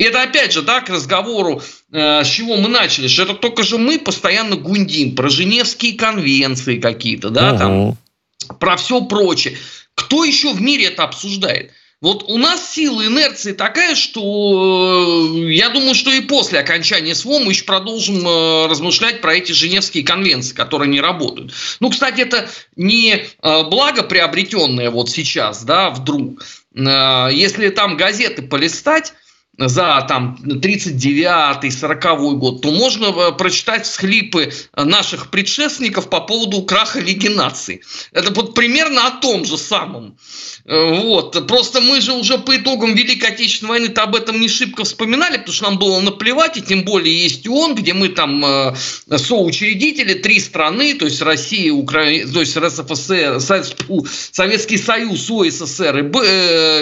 И 0.00 0.02
это 0.02 0.22
опять 0.22 0.54
же, 0.54 0.62
да, 0.62 0.80
к 0.80 0.88
разговору, 0.88 1.62
э, 1.92 2.24
с 2.24 2.26
чего 2.26 2.56
мы 2.56 2.70
начали, 2.70 3.06
что 3.06 3.24
это 3.24 3.34
только 3.34 3.62
же 3.62 3.76
мы 3.76 3.98
постоянно 3.98 4.56
гундим 4.56 5.14
про 5.14 5.28
Женевские 5.28 5.92
конвенции 5.92 6.78
какие-то, 6.78 7.28
да, 7.28 7.50
угу. 7.50 7.58
там, 7.58 8.56
про 8.58 8.78
все 8.78 9.02
прочее. 9.02 9.58
Кто 9.94 10.24
еще 10.24 10.54
в 10.54 10.62
мире 10.62 10.86
это 10.86 11.02
обсуждает? 11.02 11.72
Вот 12.00 12.24
у 12.30 12.38
нас 12.38 12.72
сила 12.72 13.06
инерции 13.06 13.52
такая, 13.52 13.94
что 13.94 15.34
э, 15.34 15.52
я 15.52 15.68
думаю, 15.68 15.94
что 15.94 16.10
и 16.10 16.22
после 16.22 16.60
окончания 16.60 17.14
СВО 17.14 17.38
мы 17.40 17.52
еще 17.52 17.64
продолжим 17.64 18.26
э, 18.26 18.68
размышлять 18.68 19.20
про 19.20 19.34
эти 19.34 19.52
Женевские 19.52 20.02
конвенции, 20.02 20.54
которые 20.54 20.88
не 20.88 21.02
работают. 21.02 21.52
Ну, 21.78 21.90
кстати, 21.90 22.22
это 22.22 22.48
не 22.74 23.16
э, 23.16 23.62
благо 23.64 24.02
приобретенное 24.02 24.88
вот 24.88 25.10
сейчас, 25.10 25.62
да, 25.62 25.90
вдруг. 25.90 26.42
Если 26.72 27.68
там 27.70 27.96
газеты 27.96 28.42
полистать, 28.42 29.12
за 29.68 30.04
там 30.08 30.38
39-й, 30.42 31.70
40 31.70 32.38
год, 32.38 32.62
то 32.62 32.70
можно 32.70 33.06
э, 33.06 33.32
прочитать 33.32 33.84
всхлипы 33.86 34.52
наших 34.76 35.30
предшественников 35.30 36.08
по 36.08 36.20
поводу 36.20 36.62
краха 36.62 37.00
Лиги 37.00 37.28
наций. 37.28 37.82
Это 38.12 38.32
вот 38.32 38.54
примерно 38.54 39.06
о 39.06 39.10
том 39.10 39.44
же 39.44 39.58
самом. 39.58 40.16
Э, 40.64 41.02
вот. 41.02 41.46
Просто 41.46 41.80
мы 41.80 42.00
же 42.00 42.12
уже 42.12 42.38
по 42.38 42.56
итогам 42.56 42.94
Великой 42.94 43.30
Отечественной 43.30 43.70
войны 43.70 43.92
об 43.96 44.14
этом 44.14 44.40
не 44.40 44.48
шибко 44.48 44.84
вспоминали, 44.84 45.36
потому 45.36 45.52
что 45.52 45.64
нам 45.64 45.78
было 45.78 46.00
наплевать, 46.00 46.56
и 46.56 46.62
тем 46.62 46.84
более 46.84 47.22
есть 47.22 47.46
ООН, 47.46 47.74
где 47.74 47.92
мы 47.92 48.08
там 48.08 48.44
э, 48.44 48.74
соучредители, 49.16 50.14
три 50.14 50.40
страны, 50.40 50.94
то 50.94 51.04
есть 51.04 51.20
Россия, 51.20 51.72
Украина, 51.72 52.32
то 52.32 52.40
есть 52.40 52.56
РСФСР, 52.56 53.40
Советский 54.32 54.78
Союз, 54.78 55.30
ОССР 55.30 55.98
и 55.98 56.02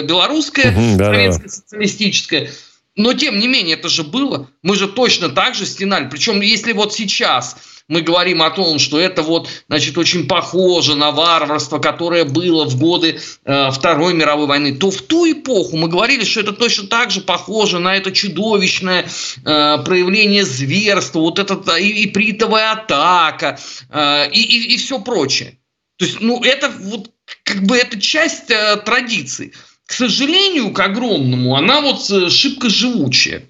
Белорусская, 0.03 0.71
угу, 0.71 0.97
да, 0.97 1.05
Советская 1.05 1.49
социалистическая. 1.49 2.49
Но 2.99 3.13
тем 3.13 3.39
не 3.39 3.47
менее, 3.47 3.77
это 3.77 3.87
же 3.87 4.03
было. 4.03 4.49
Мы 4.61 4.75
же 4.75 4.89
точно 4.89 5.29
так 5.29 5.55
же 5.55 5.65
стенали. 5.65 6.09
Причем, 6.09 6.41
если 6.41 6.73
вот 6.73 6.93
сейчас 6.93 7.55
мы 7.87 8.01
говорим 8.01 8.43
о 8.43 8.49
том, 8.49 8.77
что 8.77 8.99
это 8.99 9.21
вот, 9.21 9.47
значит, 9.69 9.97
очень 9.97 10.27
похоже 10.27 10.97
на 10.97 11.11
варварство, 11.11 11.79
которое 11.79 12.25
было 12.25 12.65
в 12.65 12.77
годы 12.77 13.21
э, 13.45 13.71
Второй 13.71 14.13
мировой 14.13 14.47
войны, 14.47 14.75
то 14.75 14.91
в 14.91 15.01
ту 15.01 15.31
эпоху 15.31 15.77
мы 15.77 15.87
говорили, 15.87 16.25
что 16.25 16.41
это 16.41 16.51
точно 16.51 16.87
так 16.87 17.09
же 17.09 17.21
похоже 17.21 17.79
на 17.79 17.95
это 17.95 18.11
чудовищное 18.11 19.03
э, 19.05 19.77
проявление 19.85 20.43
зверства, 20.43 21.21
вот 21.21 21.39
это 21.39 21.55
и, 21.77 21.87
и 21.87 22.07
притовая 22.07 22.73
атака, 22.73 23.57
э, 23.89 24.29
и, 24.33 24.41
и, 24.41 24.73
и 24.73 24.77
все 24.77 24.99
прочее. 24.99 25.57
То 25.95 26.03
есть, 26.03 26.19
ну, 26.19 26.43
это 26.43 26.69
вот 26.69 27.11
как 27.43 27.63
бы 27.63 27.77
это 27.77 27.99
часть 27.99 28.51
э, 28.51 28.75
традиции 28.85 29.53
к 29.89 29.93
сожалению, 29.93 30.71
к 30.71 30.79
огромному, 30.81 31.55
она 31.55 31.81
вот 31.81 32.11
э, 32.11 32.29
шибко 32.29 32.69
живучая. 32.69 33.49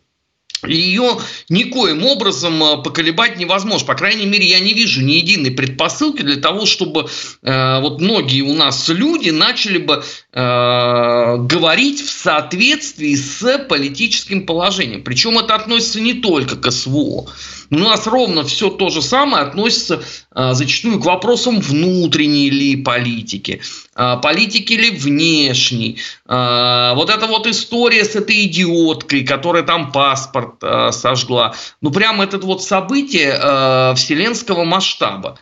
Ее 0.66 1.18
никоим 1.50 2.06
образом 2.06 2.64
э, 2.64 2.82
поколебать 2.82 3.38
невозможно. 3.38 3.86
По 3.86 3.96
крайней 3.96 4.26
мере, 4.26 4.46
я 4.46 4.62
не 4.62 4.74
вижу 4.74 5.02
ни 5.02 5.14
единой 5.14 5.52
предпосылки 5.52 6.22
для 6.22 6.38
того, 6.38 6.66
чтобы 6.66 7.10
э, 7.42 7.82
вот 7.82 8.00
многие 8.00 8.44
у 8.44 8.54
нас 8.54 8.88
люди 8.88 9.32
начали 9.32 9.80
бы 9.80 10.02
э, 10.32 11.38
говорить 11.40 12.00
в 12.00 12.10
соответствии 12.10 13.16
с 13.16 13.58
политическим 13.68 14.46
положением. 14.46 15.04
Причем 15.04 15.40
это 15.40 15.56
относится 15.56 16.00
не 16.00 16.14
только 16.14 16.56
к 16.56 16.72
СВО. 16.72 17.28
У 17.72 17.78
нас 17.78 18.08
ровно 18.08 18.44
все 18.44 18.70
то 18.70 18.90
же 18.90 19.02
самое 19.02 19.44
относится 19.44 20.02
а, 20.32 20.54
зачастую 20.54 21.00
к 21.00 21.06
вопросам 21.06 21.60
внутренней 21.60 22.50
ли 22.50 22.76
политики, 22.76 23.62
а, 23.96 24.18
политики 24.18 24.74
ли 24.74 24.92
внешней. 24.92 25.98
А, 26.26 26.96
вот 26.96 27.10
эта 27.10 27.28
вот 27.28 27.46
история 27.46 28.06
с 28.06 28.16
этой 28.16 28.46
идиоткой, 28.46 29.24
которая 29.24 29.64
там 29.64 29.92
паспорт 29.92 30.56
а, 30.62 30.92
сожгла. 30.92 31.54
Ну, 31.82 31.92
прям 31.92 32.22
это 32.22 32.40
вот 32.40 32.64
событие 32.64 33.38
а, 33.40 33.94
вселенского 33.96 34.64
масштаба. 34.64 35.38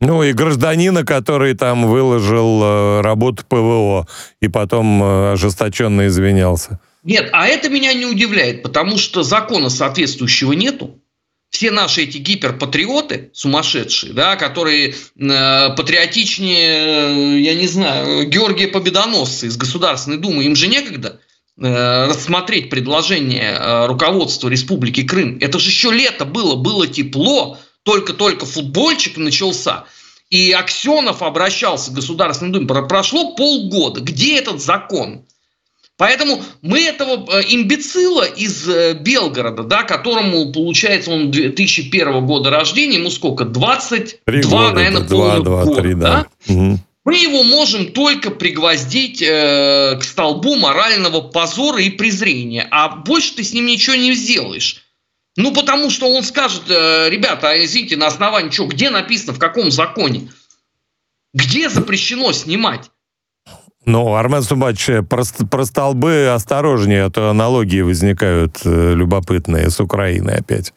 Ну 0.00 0.22
и 0.22 0.32
гражданина, 0.32 1.04
который 1.04 1.54
там 1.54 1.86
выложил 1.88 2.62
э, 2.62 3.00
работу 3.00 3.44
ПВО 3.48 4.06
и 4.40 4.46
потом 4.46 5.02
э, 5.02 5.32
ожесточенно 5.32 6.06
извинялся. 6.06 6.78
Нет, 7.02 7.30
а 7.32 7.48
это 7.48 7.68
меня 7.68 7.92
не 7.94 8.06
удивляет, 8.06 8.62
потому 8.62 8.96
что 8.96 9.24
закона 9.24 9.70
соответствующего 9.70 10.52
нету. 10.52 11.00
Все 11.50 11.70
наши 11.70 12.02
эти 12.02 12.18
гиперпатриоты 12.18 13.30
сумасшедшие, 13.32 14.12
да, 14.12 14.36
которые 14.36 14.90
э, 14.90 14.94
патриотичнее, 15.76 17.36
э, 17.36 17.40
я 17.40 17.54
не 17.54 17.66
знаю, 17.66 18.28
Георгия 18.28 18.68
Победоносца 18.68 19.46
из 19.46 19.56
Государственной 19.56 20.18
Думы, 20.18 20.44
им 20.44 20.54
же 20.54 20.66
некогда 20.68 21.20
э, 21.56 22.06
рассмотреть 22.06 22.68
предложение 22.68 23.52
э, 23.52 23.86
руководства 23.86 24.48
Республики 24.48 25.04
Крым. 25.04 25.38
Это 25.40 25.58
же 25.58 25.70
еще 25.70 25.90
лето 25.90 26.26
было, 26.26 26.54
было 26.54 26.86
тепло, 26.86 27.58
только-только 27.82 28.44
футбольчик 28.44 29.16
начался. 29.16 29.86
И 30.28 30.52
Аксенов 30.52 31.22
обращался 31.22 31.90
к 31.90 31.94
Государственной 31.94 32.52
Думе. 32.52 32.66
Прошло 32.66 33.34
полгода. 33.34 34.02
Где 34.02 34.38
этот 34.38 34.60
закон? 34.60 35.24
Поэтому 35.98 36.40
мы 36.62 36.80
этого 36.80 37.26
э, 37.28 37.42
имбецила 37.48 38.22
из 38.22 38.68
э, 38.68 38.94
Белгорода, 38.94 39.64
да, 39.64 39.82
которому, 39.82 40.52
получается, 40.52 41.10
он 41.10 41.32
2001 41.32 42.24
года 42.24 42.50
рождения, 42.50 42.98
ему 42.98 43.10
сколько? 43.10 43.44
22, 43.44 44.42
года, 44.42 44.74
наверное, 44.74 45.00
2, 45.02 45.38
2, 45.40 45.64
года. 45.64 45.82
3, 45.82 45.94
да? 45.94 46.26
да? 46.46 46.54
Угу. 46.54 46.78
Мы 47.04 47.16
его 47.16 47.42
можем 47.42 47.92
только 47.92 48.30
пригвоздить 48.30 49.20
э, 49.22 49.98
к 50.00 50.04
столбу 50.04 50.54
морального 50.54 51.20
позора 51.20 51.82
и 51.82 51.90
презрения. 51.90 52.68
А 52.70 52.88
больше 52.90 53.34
ты 53.34 53.42
с 53.42 53.52
ним 53.52 53.66
ничего 53.66 53.96
не 53.96 54.14
сделаешь. 54.14 54.84
Ну, 55.36 55.52
потому 55.52 55.90
что 55.90 56.08
он 56.08 56.22
скажет, 56.22 56.62
э, 56.68 57.08
ребята, 57.10 57.50
а 57.50 57.64
извините, 57.64 57.96
на 57.96 58.06
основании 58.06 58.50
чего, 58.50 58.68
где 58.68 58.90
написано, 58.90 59.32
в 59.32 59.40
каком 59.40 59.72
законе? 59.72 60.30
Где 61.34 61.68
запрещено 61.68 62.32
снимать? 62.32 62.88
Ну, 63.88 64.14
Армен 64.14 64.42
Сумач, 64.42 64.84
про, 65.08 65.22
про 65.50 65.64
столбы 65.64 66.28
осторожнее, 66.28 67.04
а 67.04 67.10
то 67.10 67.30
аналогии 67.30 67.80
возникают 67.80 68.58
э, 68.62 68.92
любопытные 68.94 69.70
с 69.70 69.80
Украиной 69.80 70.34
опять. 70.36 70.74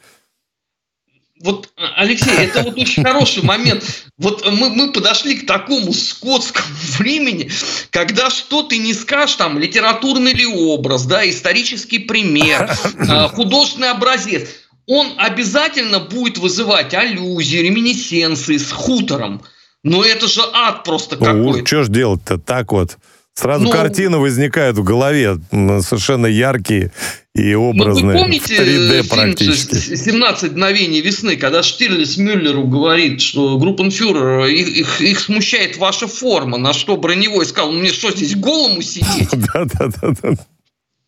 Вот, 1.41 1.73
Алексей, 1.97 2.31
это 2.37 2.61
вот 2.61 2.77
очень 2.77 3.03
хороший 3.03 3.43
момент. 3.43 3.83
Вот 4.17 4.49
мы, 4.49 4.69
мы 4.69 4.93
подошли 4.93 5.35
к 5.39 5.45
такому 5.45 5.91
скотскому 5.91 6.73
времени, 6.99 7.51
когда 7.89 8.29
что 8.29 8.63
ты 8.63 8.77
не 8.77 8.93
скажешь, 8.93 9.35
там, 9.35 9.59
литературный 9.59 10.31
ли 10.31 10.45
образ, 10.45 11.05
да, 11.05 11.29
исторический 11.29 11.99
пример, 11.99 12.71
а, 13.09 13.27
художественный 13.27 13.89
образец, 13.89 14.47
он 14.87 15.15
обязательно 15.17 15.99
будет 15.99 16.37
вызывать 16.37 16.93
аллюзии, 16.93 17.57
реминесценции 17.57 18.55
с 18.55 18.71
хутором. 18.71 19.41
Но 19.83 20.03
это 20.03 20.27
же 20.27 20.41
ад 20.53 20.83
просто 20.83 21.17
какой-то. 21.17 21.59
Ну, 21.59 21.65
что 21.65 21.83
ж 21.83 21.89
делать-то 21.89 22.37
так 22.37 22.71
вот? 22.71 22.97
Сразу 23.33 23.63
ну, 23.63 23.71
картины 23.71 24.17
возникают 24.17 24.77
в 24.77 24.83
голове, 24.83 25.39
совершенно 25.51 26.27
яркие 26.27 26.91
и 27.33 27.53
образные. 27.53 28.03
Ну, 28.03 28.11
вы 28.11 28.19
помните 28.19 28.55
3D 28.55 29.07
практически. 29.07 29.95
17 29.95 30.51
мгновений 30.51 31.01
весны, 31.01 31.37
когда 31.37 31.63
Штирлиц 31.63 32.17
Мюллеру 32.17 32.67
говорит, 32.67 33.21
что 33.21 33.57
группенфюрер, 33.57 34.45
их, 34.45 34.67
их, 34.67 35.01
их 35.01 35.19
смущает 35.19 35.77
ваша 35.77 36.07
форма, 36.07 36.57
на 36.57 36.73
что 36.73 36.97
Броневой 36.97 37.45
сказал, 37.45 37.71
мне 37.71 37.89
что, 37.89 38.11
здесь 38.11 38.35
голому 38.35 38.81
сидеть? 38.81 39.29
Да-да-да. 39.53 40.35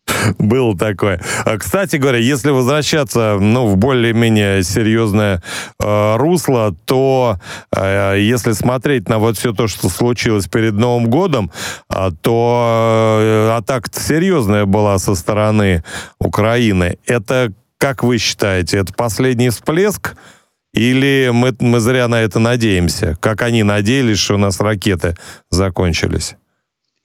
Было 0.38 0.76
такое. 0.76 1.20
А, 1.44 1.58
кстати 1.58 1.96
говоря, 1.96 2.18
если 2.18 2.50
возвращаться 2.50 3.38
ну, 3.40 3.66
в 3.66 3.76
более-менее 3.76 4.62
серьезное 4.62 5.42
э, 5.82 6.16
русло, 6.16 6.74
то 6.84 7.38
э, 7.74 8.18
если 8.20 8.52
смотреть 8.52 9.08
на 9.08 9.18
вот 9.18 9.38
все 9.38 9.52
то, 9.52 9.66
что 9.66 9.88
случилось 9.88 10.46
перед 10.46 10.74
Новым 10.74 11.08
годом, 11.10 11.50
э, 11.90 12.10
то 12.20 13.18
э, 13.20 13.56
атака 13.56 13.88
серьезная 13.92 14.66
была 14.66 14.98
со 14.98 15.14
стороны 15.14 15.84
Украины. 16.18 16.98
Это, 17.06 17.52
как 17.78 18.02
вы 18.02 18.18
считаете, 18.18 18.78
это 18.78 18.92
последний 18.92 19.50
всплеск? 19.50 20.16
Или 20.72 21.30
мы, 21.32 21.54
мы 21.60 21.78
зря 21.78 22.08
на 22.08 22.20
это 22.20 22.40
надеемся? 22.40 23.16
Как 23.20 23.42
они 23.42 23.62
надеялись, 23.62 24.18
что 24.18 24.34
у 24.34 24.38
нас 24.38 24.58
ракеты 24.58 25.16
закончились? 25.48 26.34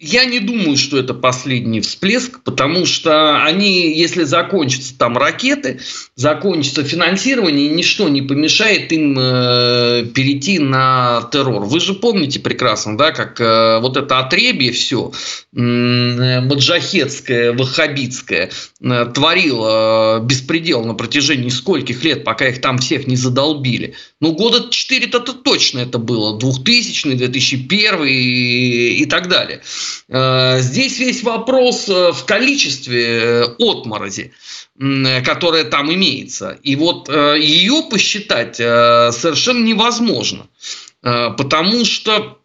Я 0.01 0.23
не 0.23 0.39
думаю, 0.39 0.77
что 0.77 0.97
это 0.97 1.13
последний 1.13 1.81
всплеск, 1.81 2.41
потому 2.43 2.85
что 2.85 3.43
они, 3.43 3.93
если 3.97 4.23
закончатся 4.23 4.97
там 4.97 5.17
ракеты, 5.17 5.81
закончится 6.15 6.85
финансирование, 6.85 7.67
ничто 7.67 8.07
не 8.07 8.21
помешает 8.21 8.93
им 8.93 9.17
э, 9.19 10.05
перейти 10.15 10.57
на 10.59 11.27
террор. 11.33 11.65
Вы 11.65 11.81
же 11.81 11.95
помните 11.95 12.39
прекрасно, 12.39 12.97
да, 12.97 13.11
как 13.11 13.41
э, 13.41 13.79
вот 13.81 13.97
это 13.97 14.19
отребье 14.19 14.71
все 14.71 15.11
э, 15.53 15.59
маджахетское, 15.59 17.51
ваххабитское 17.51 18.51
э, 18.81 19.05
творило 19.13 20.19
э, 20.19 20.25
беспредел 20.25 20.85
на 20.85 20.93
протяжении 20.93 21.49
скольких 21.49 22.05
лет, 22.05 22.23
пока 22.23 22.47
их 22.47 22.61
там 22.61 22.77
всех 22.77 23.05
не 23.05 23.17
задолбили. 23.17 23.95
Ну, 24.21 24.31
года 24.31 24.69
4-то 24.69 25.19
точно 25.33 25.79
это 25.79 25.97
было, 25.97 26.39
2000 26.39 27.15
2001 27.15 28.05
и, 28.05 29.01
и 29.01 29.05
так 29.05 29.27
далее. 29.27 29.61
Э, 30.09 30.59
здесь 30.59 30.97
весь 30.97 31.23
вопрос 31.23 31.87
э, 31.87 32.11
в 32.11 32.25
количестве 32.25 33.19
э, 33.21 33.43
отморози, 33.59 34.33
которая 35.23 35.65
там 35.65 35.93
имеется. 35.93 36.57
И 36.63 36.75
вот 36.75 37.09
ее 37.09 37.83
посчитать 37.91 38.55
совершенно 38.55 39.61
невозможно, 39.61 40.47
потому 41.01 41.83
что 41.83 42.39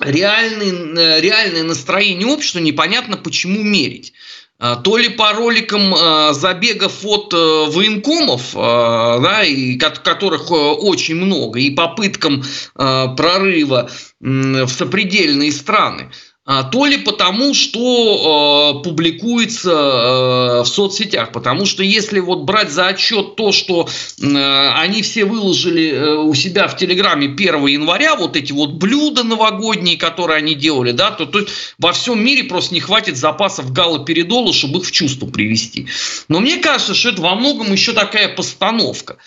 реальный, 0.00 1.20
реальное 1.20 1.62
настроение 1.62 2.26
общества 2.26 2.58
непонятно 2.58 3.16
почему 3.16 3.62
мерить. 3.62 4.12
То 4.58 4.96
ли 4.96 5.08
по 5.10 5.34
роликам 5.34 5.94
забегов 6.34 7.04
от 7.04 7.32
военкомов, 7.32 8.54
да, 8.54 9.44
и 9.44 9.76
которых 9.78 10.50
очень 10.50 11.14
много, 11.14 11.60
и 11.60 11.70
попыткам 11.70 12.42
прорыва 12.74 13.88
в 14.18 14.68
сопредельные 14.68 15.52
страны– 15.52 16.10
то 16.72 16.86
ли 16.86 16.96
потому, 16.96 17.52
что 17.52 18.80
э, 18.80 18.82
публикуется 18.82 19.70
э, 19.70 20.62
в 20.62 20.66
соцсетях. 20.66 21.30
Потому 21.30 21.66
что 21.66 21.82
если 21.82 22.20
вот 22.20 22.44
брать 22.44 22.70
за 22.70 22.86
отчет 22.86 23.36
то, 23.36 23.52
что 23.52 23.86
э, 23.86 24.68
они 24.76 25.02
все 25.02 25.26
выложили 25.26 25.90
э, 25.90 26.14
у 26.16 26.32
себя 26.32 26.66
в 26.66 26.76
Телеграме 26.78 27.26
1 27.26 27.66
января, 27.66 28.16
вот 28.16 28.34
эти 28.34 28.52
вот 28.52 28.72
блюда 28.72 29.24
новогодние, 29.24 29.98
которые 29.98 30.38
они 30.38 30.54
делали, 30.54 30.92
да, 30.92 31.10
то, 31.10 31.26
то 31.26 31.44
во 31.78 31.92
всем 31.92 32.24
мире 32.24 32.44
просто 32.44 32.72
не 32.72 32.80
хватит 32.80 33.18
запасов 33.18 33.70
гала-передола, 33.70 34.54
чтобы 34.54 34.78
их 34.78 34.86
в 34.86 34.90
чувство 34.90 35.26
привести. 35.26 35.88
Но 36.28 36.40
мне 36.40 36.56
кажется, 36.56 36.94
что 36.94 37.10
это 37.10 37.20
во 37.20 37.34
многом 37.34 37.70
еще 37.70 37.92
такая 37.92 38.28
постановка. 38.28 39.18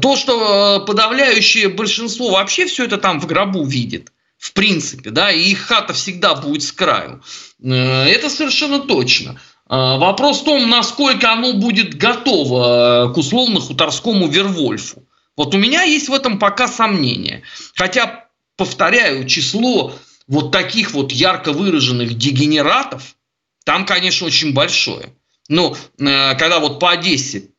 То, 0.00 0.14
что 0.14 0.82
э, 0.82 0.86
подавляющее 0.86 1.68
большинство 1.68 2.30
вообще 2.30 2.66
все 2.66 2.84
это 2.84 2.98
там 2.98 3.20
в 3.20 3.26
гробу 3.26 3.64
видит– 3.64 4.12
в 4.38 4.52
принципе, 4.52 5.10
да, 5.10 5.32
и 5.32 5.50
их 5.50 5.58
хата 5.58 5.92
всегда 5.92 6.34
будет 6.34 6.62
с 6.62 6.72
краю. 6.72 7.22
Э, 7.62 8.04
это 8.04 8.30
совершенно 8.30 8.78
точно. 8.78 9.40
Э, 9.68 9.98
вопрос 9.98 10.40
в 10.40 10.44
том, 10.44 10.70
насколько 10.70 11.32
оно 11.32 11.54
будет 11.54 11.96
готово 11.96 13.12
к 13.12 13.16
условно-хуторскому 13.16 14.28
Вервольфу. 14.28 15.02
Вот 15.36 15.54
у 15.54 15.58
меня 15.58 15.82
есть 15.82 16.08
в 16.08 16.14
этом 16.14 16.38
пока 16.38 16.68
сомнения. 16.68 17.42
Хотя, 17.74 18.26
повторяю, 18.56 19.26
число 19.26 19.92
вот 20.28 20.52
таких 20.52 20.92
вот 20.92 21.10
ярко 21.10 21.52
выраженных 21.52 22.14
дегенератов 22.14 23.14
там, 23.64 23.84
конечно, 23.84 24.26
очень 24.26 24.54
большое. 24.54 25.14
Но 25.48 25.76
э, 25.98 26.36
когда 26.36 26.60
вот 26.60 26.78
по 26.78 26.92
Одессе 26.92 27.50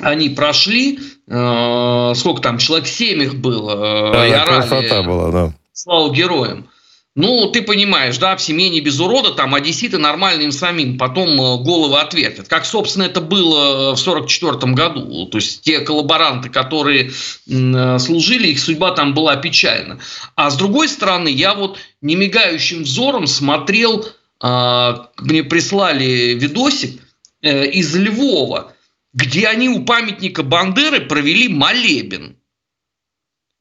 они 0.00 0.30
прошли, 0.30 0.98
сколько 1.24 2.40
там, 2.42 2.58
человек 2.58 2.88
7 2.88 3.22
их 3.22 3.36
было, 3.36 4.12
да, 4.12 4.26
и 4.26 4.44
красота 4.44 5.04
была, 5.04 5.30
да 5.30 5.54
слава 5.74 6.12
героям. 6.12 6.70
Ну, 7.16 7.48
ты 7.48 7.62
понимаешь, 7.62 8.18
да, 8.18 8.36
в 8.36 8.42
семье 8.42 8.68
не 8.70 8.80
без 8.80 8.98
урода, 8.98 9.30
там 9.34 9.54
одесситы 9.54 9.98
нормально 9.98 10.42
им 10.42 10.50
самим 10.50 10.98
потом 10.98 11.28
э, 11.40 11.62
головы 11.62 12.00
отвертят. 12.00 12.48
Как, 12.48 12.64
собственно, 12.64 13.04
это 13.04 13.20
было 13.20 13.94
в 13.94 14.00
1944 14.02 14.72
году. 14.72 15.26
То 15.26 15.38
есть 15.38 15.62
те 15.62 15.78
коллаборанты, 15.78 16.48
которые 16.48 17.10
э, 17.10 17.98
служили, 18.00 18.48
их 18.48 18.58
судьба 18.58 18.90
там 18.92 19.14
была 19.14 19.36
печальна. 19.36 20.00
А 20.34 20.50
с 20.50 20.56
другой 20.56 20.88
стороны, 20.88 21.28
я 21.28 21.54
вот 21.54 21.78
немигающим 22.00 22.82
взором 22.82 23.28
смотрел, 23.28 24.04
а, 24.40 25.10
мне 25.18 25.44
прислали 25.44 26.34
видосик 26.34 27.00
э, 27.42 27.66
из 27.66 27.94
Львова, 27.94 28.72
где 29.12 29.46
они 29.46 29.68
у 29.68 29.84
памятника 29.84 30.42
Бандеры 30.42 31.00
провели 31.00 31.48
молебен. 31.48 32.36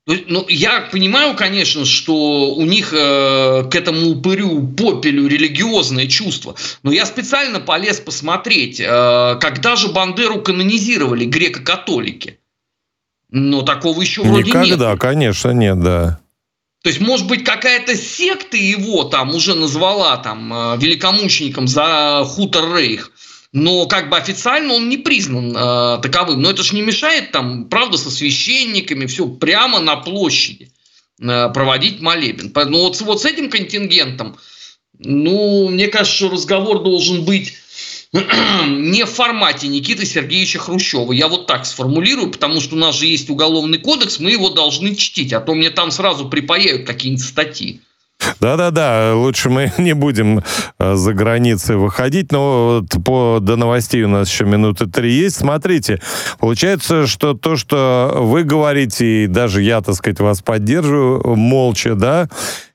Ну, 0.06 0.46
я 0.50 0.82
понимаю, 0.92 1.34
конечно, 1.34 1.86
что 1.86 2.54
у 2.54 2.66
них 2.66 2.92
э, 2.92 3.64
к 3.72 3.74
этому 3.74 4.10
упырю, 4.10 4.68
попелю 4.68 5.28
религиозное 5.28 6.08
чувство, 6.08 6.56
но 6.84 6.92
я 6.92 7.06
специально 7.06 7.62
полез 7.62 8.02
посмотреть, 8.02 8.82
э, 8.82 9.38
когда 9.40 9.78
же 9.78 9.88
Бандеру 9.90 10.42
канонизировали 10.42 11.24
греко-католики. 11.24 12.40
Но 13.30 13.62
такого 13.62 14.02
еще 14.02 14.24
вроде 14.24 14.50
Никогда, 14.50 14.60
нет. 14.60 14.68
Никогда, 14.78 14.98
конечно, 14.98 15.50
нет, 15.52 15.80
да. 15.82 16.20
То 16.84 16.90
есть, 16.90 17.00
может 17.00 17.28
быть, 17.28 17.46
какая-то 17.46 17.96
секта 17.96 18.58
его 18.58 19.06
там 19.06 19.34
уже 19.34 19.56
назвала 19.56 20.18
там 20.18 20.54
э, 20.54 20.78
великомучеником 20.80 21.66
за 21.66 22.26
хутор 22.26 22.76
Рейх, 22.76 23.13
но 23.54 23.86
как 23.86 24.10
бы 24.10 24.18
официально 24.18 24.74
он 24.74 24.90
не 24.90 24.98
признан 24.98 25.56
э, 25.56 26.02
таковым. 26.02 26.42
Но 26.42 26.50
это 26.50 26.64
же 26.64 26.76
не 26.76 26.82
мешает 26.82 27.32
там, 27.32 27.70
правда, 27.70 27.98
со 27.98 28.10
священниками, 28.10 29.06
все 29.06 29.28
прямо 29.28 29.80
на 29.80 29.96
площади 29.96 30.72
э, 31.22 31.50
проводить 31.54 32.02
молебен. 32.02 32.52
Но 32.54 32.82
вот, 32.82 33.00
вот 33.02 33.22
с 33.22 33.26
этим 33.26 33.52
контингентом, 33.52 34.38
ну, 34.98 35.70
мне 35.70 35.88
кажется, 35.88 36.18
что 36.18 36.30
разговор 36.30 36.82
должен 36.82 37.26
быть 37.26 37.54
не 38.68 39.06
в 39.06 39.10
формате 39.10 39.68
Никиты 39.68 40.08
Сергеевича 40.08 40.58
Хрущева. 40.58 41.12
Я 41.14 41.28
вот 41.28 41.46
так 41.46 41.68
сформулирую, 41.68 42.32
потому 42.32 42.60
что 42.60 42.76
у 42.76 42.80
нас 42.80 42.96
же 42.96 43.06
есть 43.06 43.30
уголовный 43.30 43.78
кодекс, 43.78 44.20
мы 44.20 44.32
его 44.32 44.50
должны 44.50 44.96
чтить, 44.96 45.32
а 45.32 45.40
то 45.40 45.54
мне 45.54 45.70
там 45.70 45.92
сразу 45.92 46.28
припаяют 46.28 46.88
какие-нибудь 46.88 47.24
статьи. 47.24 47.82
Да-да-да, 48.40 49.14
лучше 49.16 49.50
мы 49.50 49.72
не 49.78 49.94
будем 49.94 50.44
э, 50.80 50.96
за 50.96 51.14
границы 51.14 51.78
выходить, 51.78 52.32
но 52.32 52.82
вот 52.82 53.04
по, 53.04 53.40
до 53.42 53.56
новостей 53.56 54.04
у 54.04 54.08
нас 54.08 54.30
еще 54.30 54.46
минуты 54.46 54.88
три 54.88 55.14
есть. 55.14 55.38
Смотрите, 55.38 56.02
получается, 56.40 57.08
что 57.08 57.34
то, 57.34 57.56
что 57.56 58.18
вы 58.20 58.44
говорите, 58.44 59.24
и 59.24 59.28
даже 59.28 59.62
я, 59.62 59.82
так 59.82 59.96
сказать, 59.96 60.20
вас 60.20 60.42
поддерживаю 60.42 61.36
молча, 61.36 61.96
да, 61.96 62.28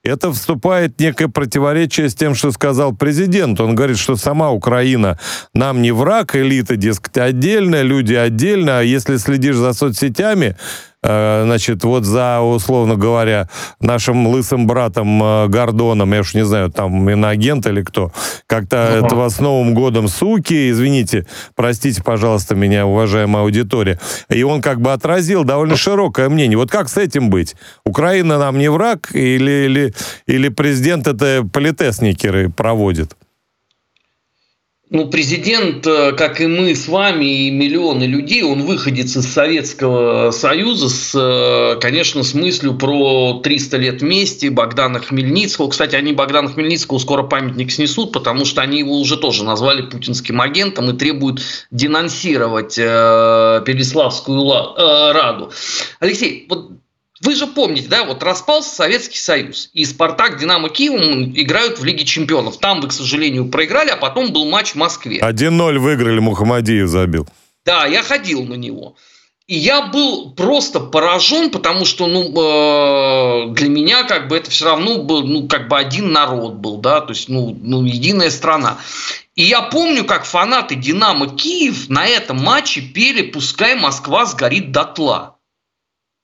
это 0.02 0.32
вступает 0.32 0.98
некое 1.00 1.28
противоречие 1.28 2.08
с 2.08 2.14
тем, 2.14 2.34
что 2.34 2.50
сказал 2.52 2.94
президент. 2.94 3.60
Он 3.60 3.74
говорит, 3.74 3.98
что 3.98 4.16
сама 4.16 4.50
Украина 4.50 5.18
нам 5.54 5.82
не 5.82 5.92
враг, 5.92 6.34
элита, 6.36 6.76
дескать, 6.76 7.18
отдельно, 7.18 7.82
люди 7.82 8.14
отдельно, 8.14 8.78
а 8.78 8.82
если 8.82 9.16
следишь 9.16 9.56
за 9.56 9.72
соцсетями, 9.72 10.56
значит, 11.02 11.84
вот 11.84 12.04
за, 12.04 12.40
условно 12.40 12.96
говоря, 12.96 13.48
нашим 13.80 14.26
лысым 14.26 14.66
братом 14.66 15.22
э, 15.22 15.48
Гордоном, 15.48 16.12
я 16.12 16.20
уж 16.20 16.34
не 16.34 16.44
знаю, 16.44 16.70
там 16.70 17.08
иноагент 17.08 17.66
или 17.66 17.82
кто, 17.82 18.12
как-то 18.46 18.76
uh-huh. 18.76 19.06
этого 19.06 19.28
с 19.28 19.38
Новым 19.40 19.74
годом 19.74 20.08
суки, 20.08 20.70
извините, 20.70 21.26
простите, 21.54 22.02
пожалуйста, 22.02 22.54
меня, 22.54 22.86
уважаемая 22.86 23.44
аудитория, 23.44 23.98
и 24.28 24.42
он 24.42 24.60
как 24.60 24.80
бы 24.80 24.92
отразил 24.92 25.44
довольно 25.44 25.76
широкое 25.76 26.28
мнение. 26.28 26.58
Вот 26.58 26.70
как 26.70 26.88
с 26.88 26.96
этим 26.96 27.30
быть? 27.30 27.54
Украина 27.84 28.38
нам 28.38 28.58
не 28.58 28.70
враг 28.70 29.10
или, 29.14 29.66
или 29.66 29.94
или 30.26 30.48
президент 30.48 31.06
это 31.06 31.44
политесникеры 31.52 32.50
проводит? 32.50 33.16
Ну, 34.90 35.06
президент, 35.08 35.86
э, 35.86 36.12
как 36.12 36.40
и 36.40 36.46
мы 36.46 36.74
с 36.74 36.88
вами, 36.88 37.26
и 37.26 37.50
миллионы 37.50 38.04
людей, 38.04 38.42
он 38.42 38.62
выходит 38.62 39.06
из 39.06 39.26
Советского 39.30 40.30
Союза 40.30 40.88
с, 40.88 41.14
э, 41.14 41.78
конечно, 41.78 42.22
с 42.22 42.32
мыслью 42.32 42.74
про 42.74 43.40
300 43.44 43.76
лет 43.76 44.00
вместе 44.00 44.48
Богдана 44.48 45.00
Хмельницкого. 45.00 45.68
Кстати, 45.68 45.94
они 45.94 46.14
Богдана 46.14 46.48
Хмельницкого 46.48 46.98
скоро 47.00 47.22
памятник 47.22 47.70
снесут, 47.70 48.12
потому 48.12 48.46
что 48.46 48.62
они 48.62 48.78
его 48.78 48.98
уже 48.98 49.18
тоже 49.18 49.44
назвали 49.44 49.82
путинским 49.82 50.40
агентом 50.40 50.88
и 50.88 50.96
требуют 50.96 51.42
денонсировать 51.70 52.78
э, 52.78 53.62
Переславскую 53.66 54.40
э, 54.40 55.12
Раду. 55.12 55.52
Алексей, 56.00 56.46
вот 56.48 56.70
вы 57.20 57.34
же 57.34 57.46
помните, 57.46 57.88
да, 57.88 58.04
вот 58.04 58.22
распался 58.22 58.74
Советский 58.74 59.18
Союз, 59.18 59.70
и 59.72 59.84
Спартак, 59.84 60.38
Динамо 60.38 60.68
Киев 60.68 61.00
играют 61.36 61.78
в 61.78 61.84
Лиге 61.84 62.04
Чемпионов. 62.04 62.58
Там 62.58 62.80
вы, 62.80 62.88
к 62.88 62.92
сожалению, 62.92 63.48
проиграли, 63.48 63.90
а 63.90 63.96
потом 63.96 64.32
был 64.32 64.48
матч 64.48 64.72
в 64.72 64.74
Москве. 64.76 65.18
1-0 65.18 65.78
выиграли, 65.78 66.20
Мухаммадиев 66.20 66.88
забил. 66.88 67.26
Да, 67.64 67.86
я 67.86 68.02
ходил 68.02 68.44
на 68.44 68.54
него. 68.54 68.94
И 69.48 69.56
я 69.56 69.86
был 69.86 70.32
просто 70.32 70.78
поражен, 70.78 71.50
потому 71.50 71.86
что, 71.86 72.06
ну, 72.06 72.24
э, 72.28 73.54
для 73.54 73.68
меня 73.70 74.04
как 74.04 74.28
бы 74.28 74.36
это 74.36 74.50
все 74.50 74.66
равно 74.66 74.98
был, 74.98 75.26
ну, 75.26 75.48
как 75.48 75.68
бы 75.68 75.78
один 75.78 76.12
народ 76.12 76.56
был, 76.56 76.76
да, 76.76 77.00
то 77.00 77.14
есть, 77.14 77.30
ну, 77.30 77.58
ну, 77.62 77.82
единая 77.82 78.28
страна. 78.28 78.76
И 79.36 79.42
я 79.44 79.62
помню, 79.62 80.04
как 80.04 80.26
фанаты 80.26 80.74
Динамо 80.74 81.28
Киев 81.34 81.88
на 81.88 82.06
этом 82.06 82.44
матче 82.44 82.82
пели 82.82 83.22
«Пускай 83.22 83.74
Москва 83.74 84.26
сгорит 84.26 84.70
дотла». 84.70 85.37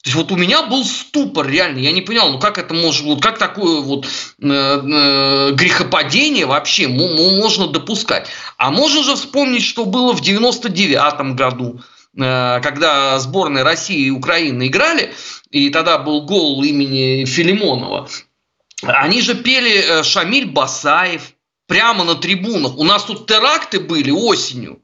То 0.05 0.11
есть 0.11 0.17
вот 0.17 0.33
у 0.33 0.37
меня 0.37 0.65
был 0.65 0.85
ступор 0.85 1.49
реально, 1.49 1.79
я 1.79 1.91
не 1.91 2.03
понял, 2.03 2.29
ну 2.29 2.39
как 2.39 2.59
это 2.59 2.75
может, 2.75 3.05
вот 3.05 3.23
как 3.23 3.39
такое 3.39 3.81
вот 3.81 4.05
э, 4.05 4.47
э, 4.47 5.53
грехопадение 5.53 6.45
вообще 6.45 6.89
можно 6.89 7.69
допускать. 7.69 8.29
А 8.59 8.71
можно 8.71 9.03
же 9.03 9.15
вспомнить, 9.17 9.63
что 9.63 9.87
было 9.87 10.13
в 10.13 10.21
99 10.21 11.35
году, 11.35 11.81
э, 12.19 12.61
когда 12.63 13.19
сборная 13.19 13.65
России 13.65 14.09
и 14.09 14.11
Украины 14.11 14.67
играли, 14.67 15.15
и 15.49 15.71
тогда 15.71 15.97
был 15.97 16.27
гол 16.27 16.63
имени 16.63 17.25
Филимонова. 17.25 18.07
Они 18.83 19.23
же 19.23 19.35
пели 19.35 19.79
э, 19.79 20.03
Шамиль 20.03 20.51
Басаев 20.51 21.33
прямо 21.67 22.05
на 22.05 22.15
трибунах. 22.15 22.77
У 22.77 22.85
нас 22.85 23.05
тут 23.05 23.27
теракты 23.27 23.81
были 23.81 24.11
осенью 24.11 24.84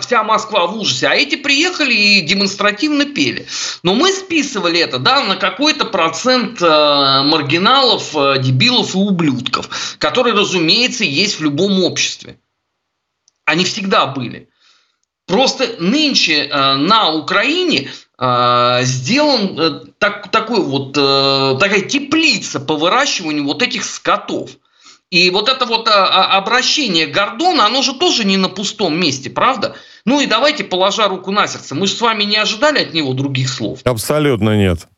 вся 0.00 0.24
Москва 0.24 0.66
в 0.66 0.76
ужасе, 0.78 1.06
а 1.06 1.14
эти 1.14 1.36
приехали 1.36 1.92
и 1.92 2.20
демонстративно 2.22 3.04
пели. 3.04 3.46
Но 3.82 3.94
мы 3.94 4.10
списывали 4.10 4.80
это 4.80 4.98
да, 4.98 5.22
на 5.24 5.36
какой-то 5.36 5.84
процент 5.84 6.62
э, 6.62 7.22
маргиналов, 7.24 8.16
э, 8.16 8.38
дебилов 8.40 8.94
и 8.94 8.98
ублюдков, 8.98 9.96
которые, 9.98 10.34
разумеется, 10.34 11.04
есть 11.04 11.38
в 11.38 11.42
любом 11.42 11.84
обществе. 11.84 12.38
Они 13.44 13.64
всегда 13.64 14.06
были. 14.06 14.48
Просто 15.26 15.76
нынче 15.78 16.46
э, 16.46 16.74
на 16.76 17.12
Украине 17.12 17.90
сделан 18.18 19.92
так, 19.98 20.30
такой 20.30 20.62
вот, 20.62 20.94
такая 20.94 21.82
теплица 21.82 22.60
по 22.60 22.74
выращиванию 22.74 23.44
вот 23.44 23.60
этих 23.60 23.84
скотов– 23.84 24.52
и 25.10 25.30
вот 25.30 25.48
это 25.48 25.66
вот 25.66 25.88
а, 25.88 26.06
а, 26.06 26.36
обращение 26.36 27.06
Гордона, 27.06 27.66
оно 27.66 27.82
же 27.82 27.94
тоже 27.94 28.24
не 28.24 28.36
на 28.36 28.48
пустом 28.48 28.98
месте, 28.98 29.30
правда? 29.30 29.76
Ну 30.04 30.20
и 30.20 30.26
давайте, 30.26 30.64
положа 30.64 31.08
руку 31.08 31.30
на 31.30 31.46
сердце, 31.46 31.74
мы 31.74 31.86
же 31.86 31.94
с 31.94 32.00
вами 32.00 32.24
не 32.24 32.36
ожидали 32.36 32.80
от 32.80 32.92
него 32.92 33.12
других 33.12 33.48
слов. 33.48 33.80
Абсолютно 33.84 34.56
нет. 34.56 34.88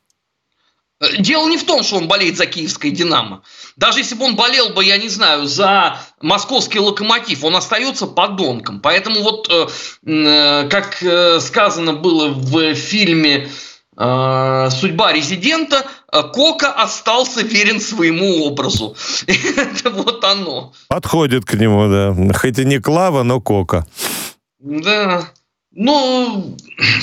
Э, 1.00 1.16
дело 1.18 1.48
не 1.48 1.58
в 1.58 1.64
том, 1.64 1.82
что 1.82 1.96
он 1.96 2.08
болеет 2.08 2.38
за 2.38 2.46
киевское 2.46 2.90
«Динамо». 2.90 3.42
Даже 3.76 3.98
если 4.00 4.14
бы 4.14 4.24
он 4.24 4.34
болел 4.34 4.70
бы, 4.70 4.82
я 4.82 4.96
не 4.96 5.08
знаю, 5.08 5.46
за 5.46 6.00
московский 6.22 6.78
«Локомотив», 6.78 7.44
он 7.44 7.56
остается 7.56 8.06
подонком. 8.06 8.80
Поэтому 8.80 9.22
вот, 9.22 9.48
э, 9.50 9.66
э, 10.06 10.68
как 10.68 11.04
сказано 11.42 11.92
было 11.92 12.28
в 12.28 12.74
фильме 12.74 13.50
«Судьба 13.98 15.12
резидента», 15.12 15.84
Кока 16.10 16.72
остался 16.72 17.42
верен 17.42 17.80
своему 17.80 18.44
образу. 18.44 18.96
Это 19.26 19.90
вот 19.90 20.24
оно. 20.24 20.72
Подходит 20.88 21.44
к 21.44 21.54
нему, 21.54 21.88
да. 21.88 22.32
Хоть 22.34 22.58
и 22.58 22.64
не 22.64 22.78
Клава, 22.78 23.24
но 23.24 23.40
Кока. 23.40 23.86
Да. 24.58 25.28
Но, 25.72 26.44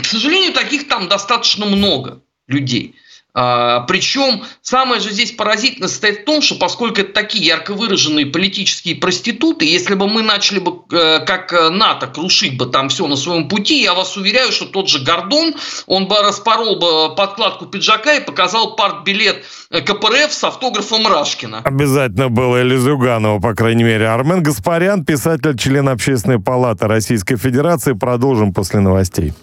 к 0.02 0.06
сожалению, 0.06 0.54
таких 0.54 0.88
там 0.88 1.08
достаточно 1.08 1.66
много 1.66 2.22
людей. 2.48 2.96
А, 3.38 3.82
причем 3.82 4.44
самое 4.62 5.02
же 5.02 5.12
здесь 5.12 5.34
поразительное 5.34 5.90
состоит 5.90 6.22
в 6.22 6.24
том, 6.24 6.42
что 6.42 6.56
поскольку 6.56 7.02
это 7.02 7.12
такие 7.12 7.46
ярко 7.46 7.74
выраженные 7.74 8.26
политические 8.26 8.96
проституты, 8.96 9.66
если 9.66 9.94
бы 9.94 10.08
мы 10.08 10.22
начали 10.22 10.60
бы 10.60 10.84
э, 10.92 11.20
как 11.26 11.52
НАТО 11.72 12.08
крушить 12.08 12.58
бы 12.58 12.66
там 12.66 12.88
все 12.88 13.06
на 13.08 13.18
своем 13.18 13.50
пути, 13.50 13.82
я 13.84 13.94
вас 13.94 14.16
уверяю, 14.16 14.54
что 14.54 14.66
тот 14.66 14.88
же 14.88 15.04
Гордон, 15.04 15.54
он 15.86 16.08
бы 16.08 16.16
распорол 16.22 16.80
бы 16.80 17.14
подкладку 17.16 17.66
пиджака 17.66 18.16
и 18.16 18.24
показал 18.24 18.78
партбилет 18.78 19.44
э, 19.70 19.82
КПРФ 19.82 20.32
с 20.32 20.44
автографом 20.46 21.06
Рашкина. 21.06 21.62
Обязательно 21.66 22.30
было 22.30 22.62
или 22.62 22.78
Зюганова, 22.78 23.40
по 23.40 23.54
крайней 23.54 23.84
мере. 23.84 24.08
Армен 24.08 24.44
Гаспарян, 24.44 25.04
писатель, 25.04 25.58
член 25.58 25.90
Общественной 25.90 26.40
палаты 26.40 26.88
Российской 26.88 27.36
Федерации. 27.36 27.92
Продолжим 27.92 28.54
после 28.54 28.80
новостей. 28.80 29.34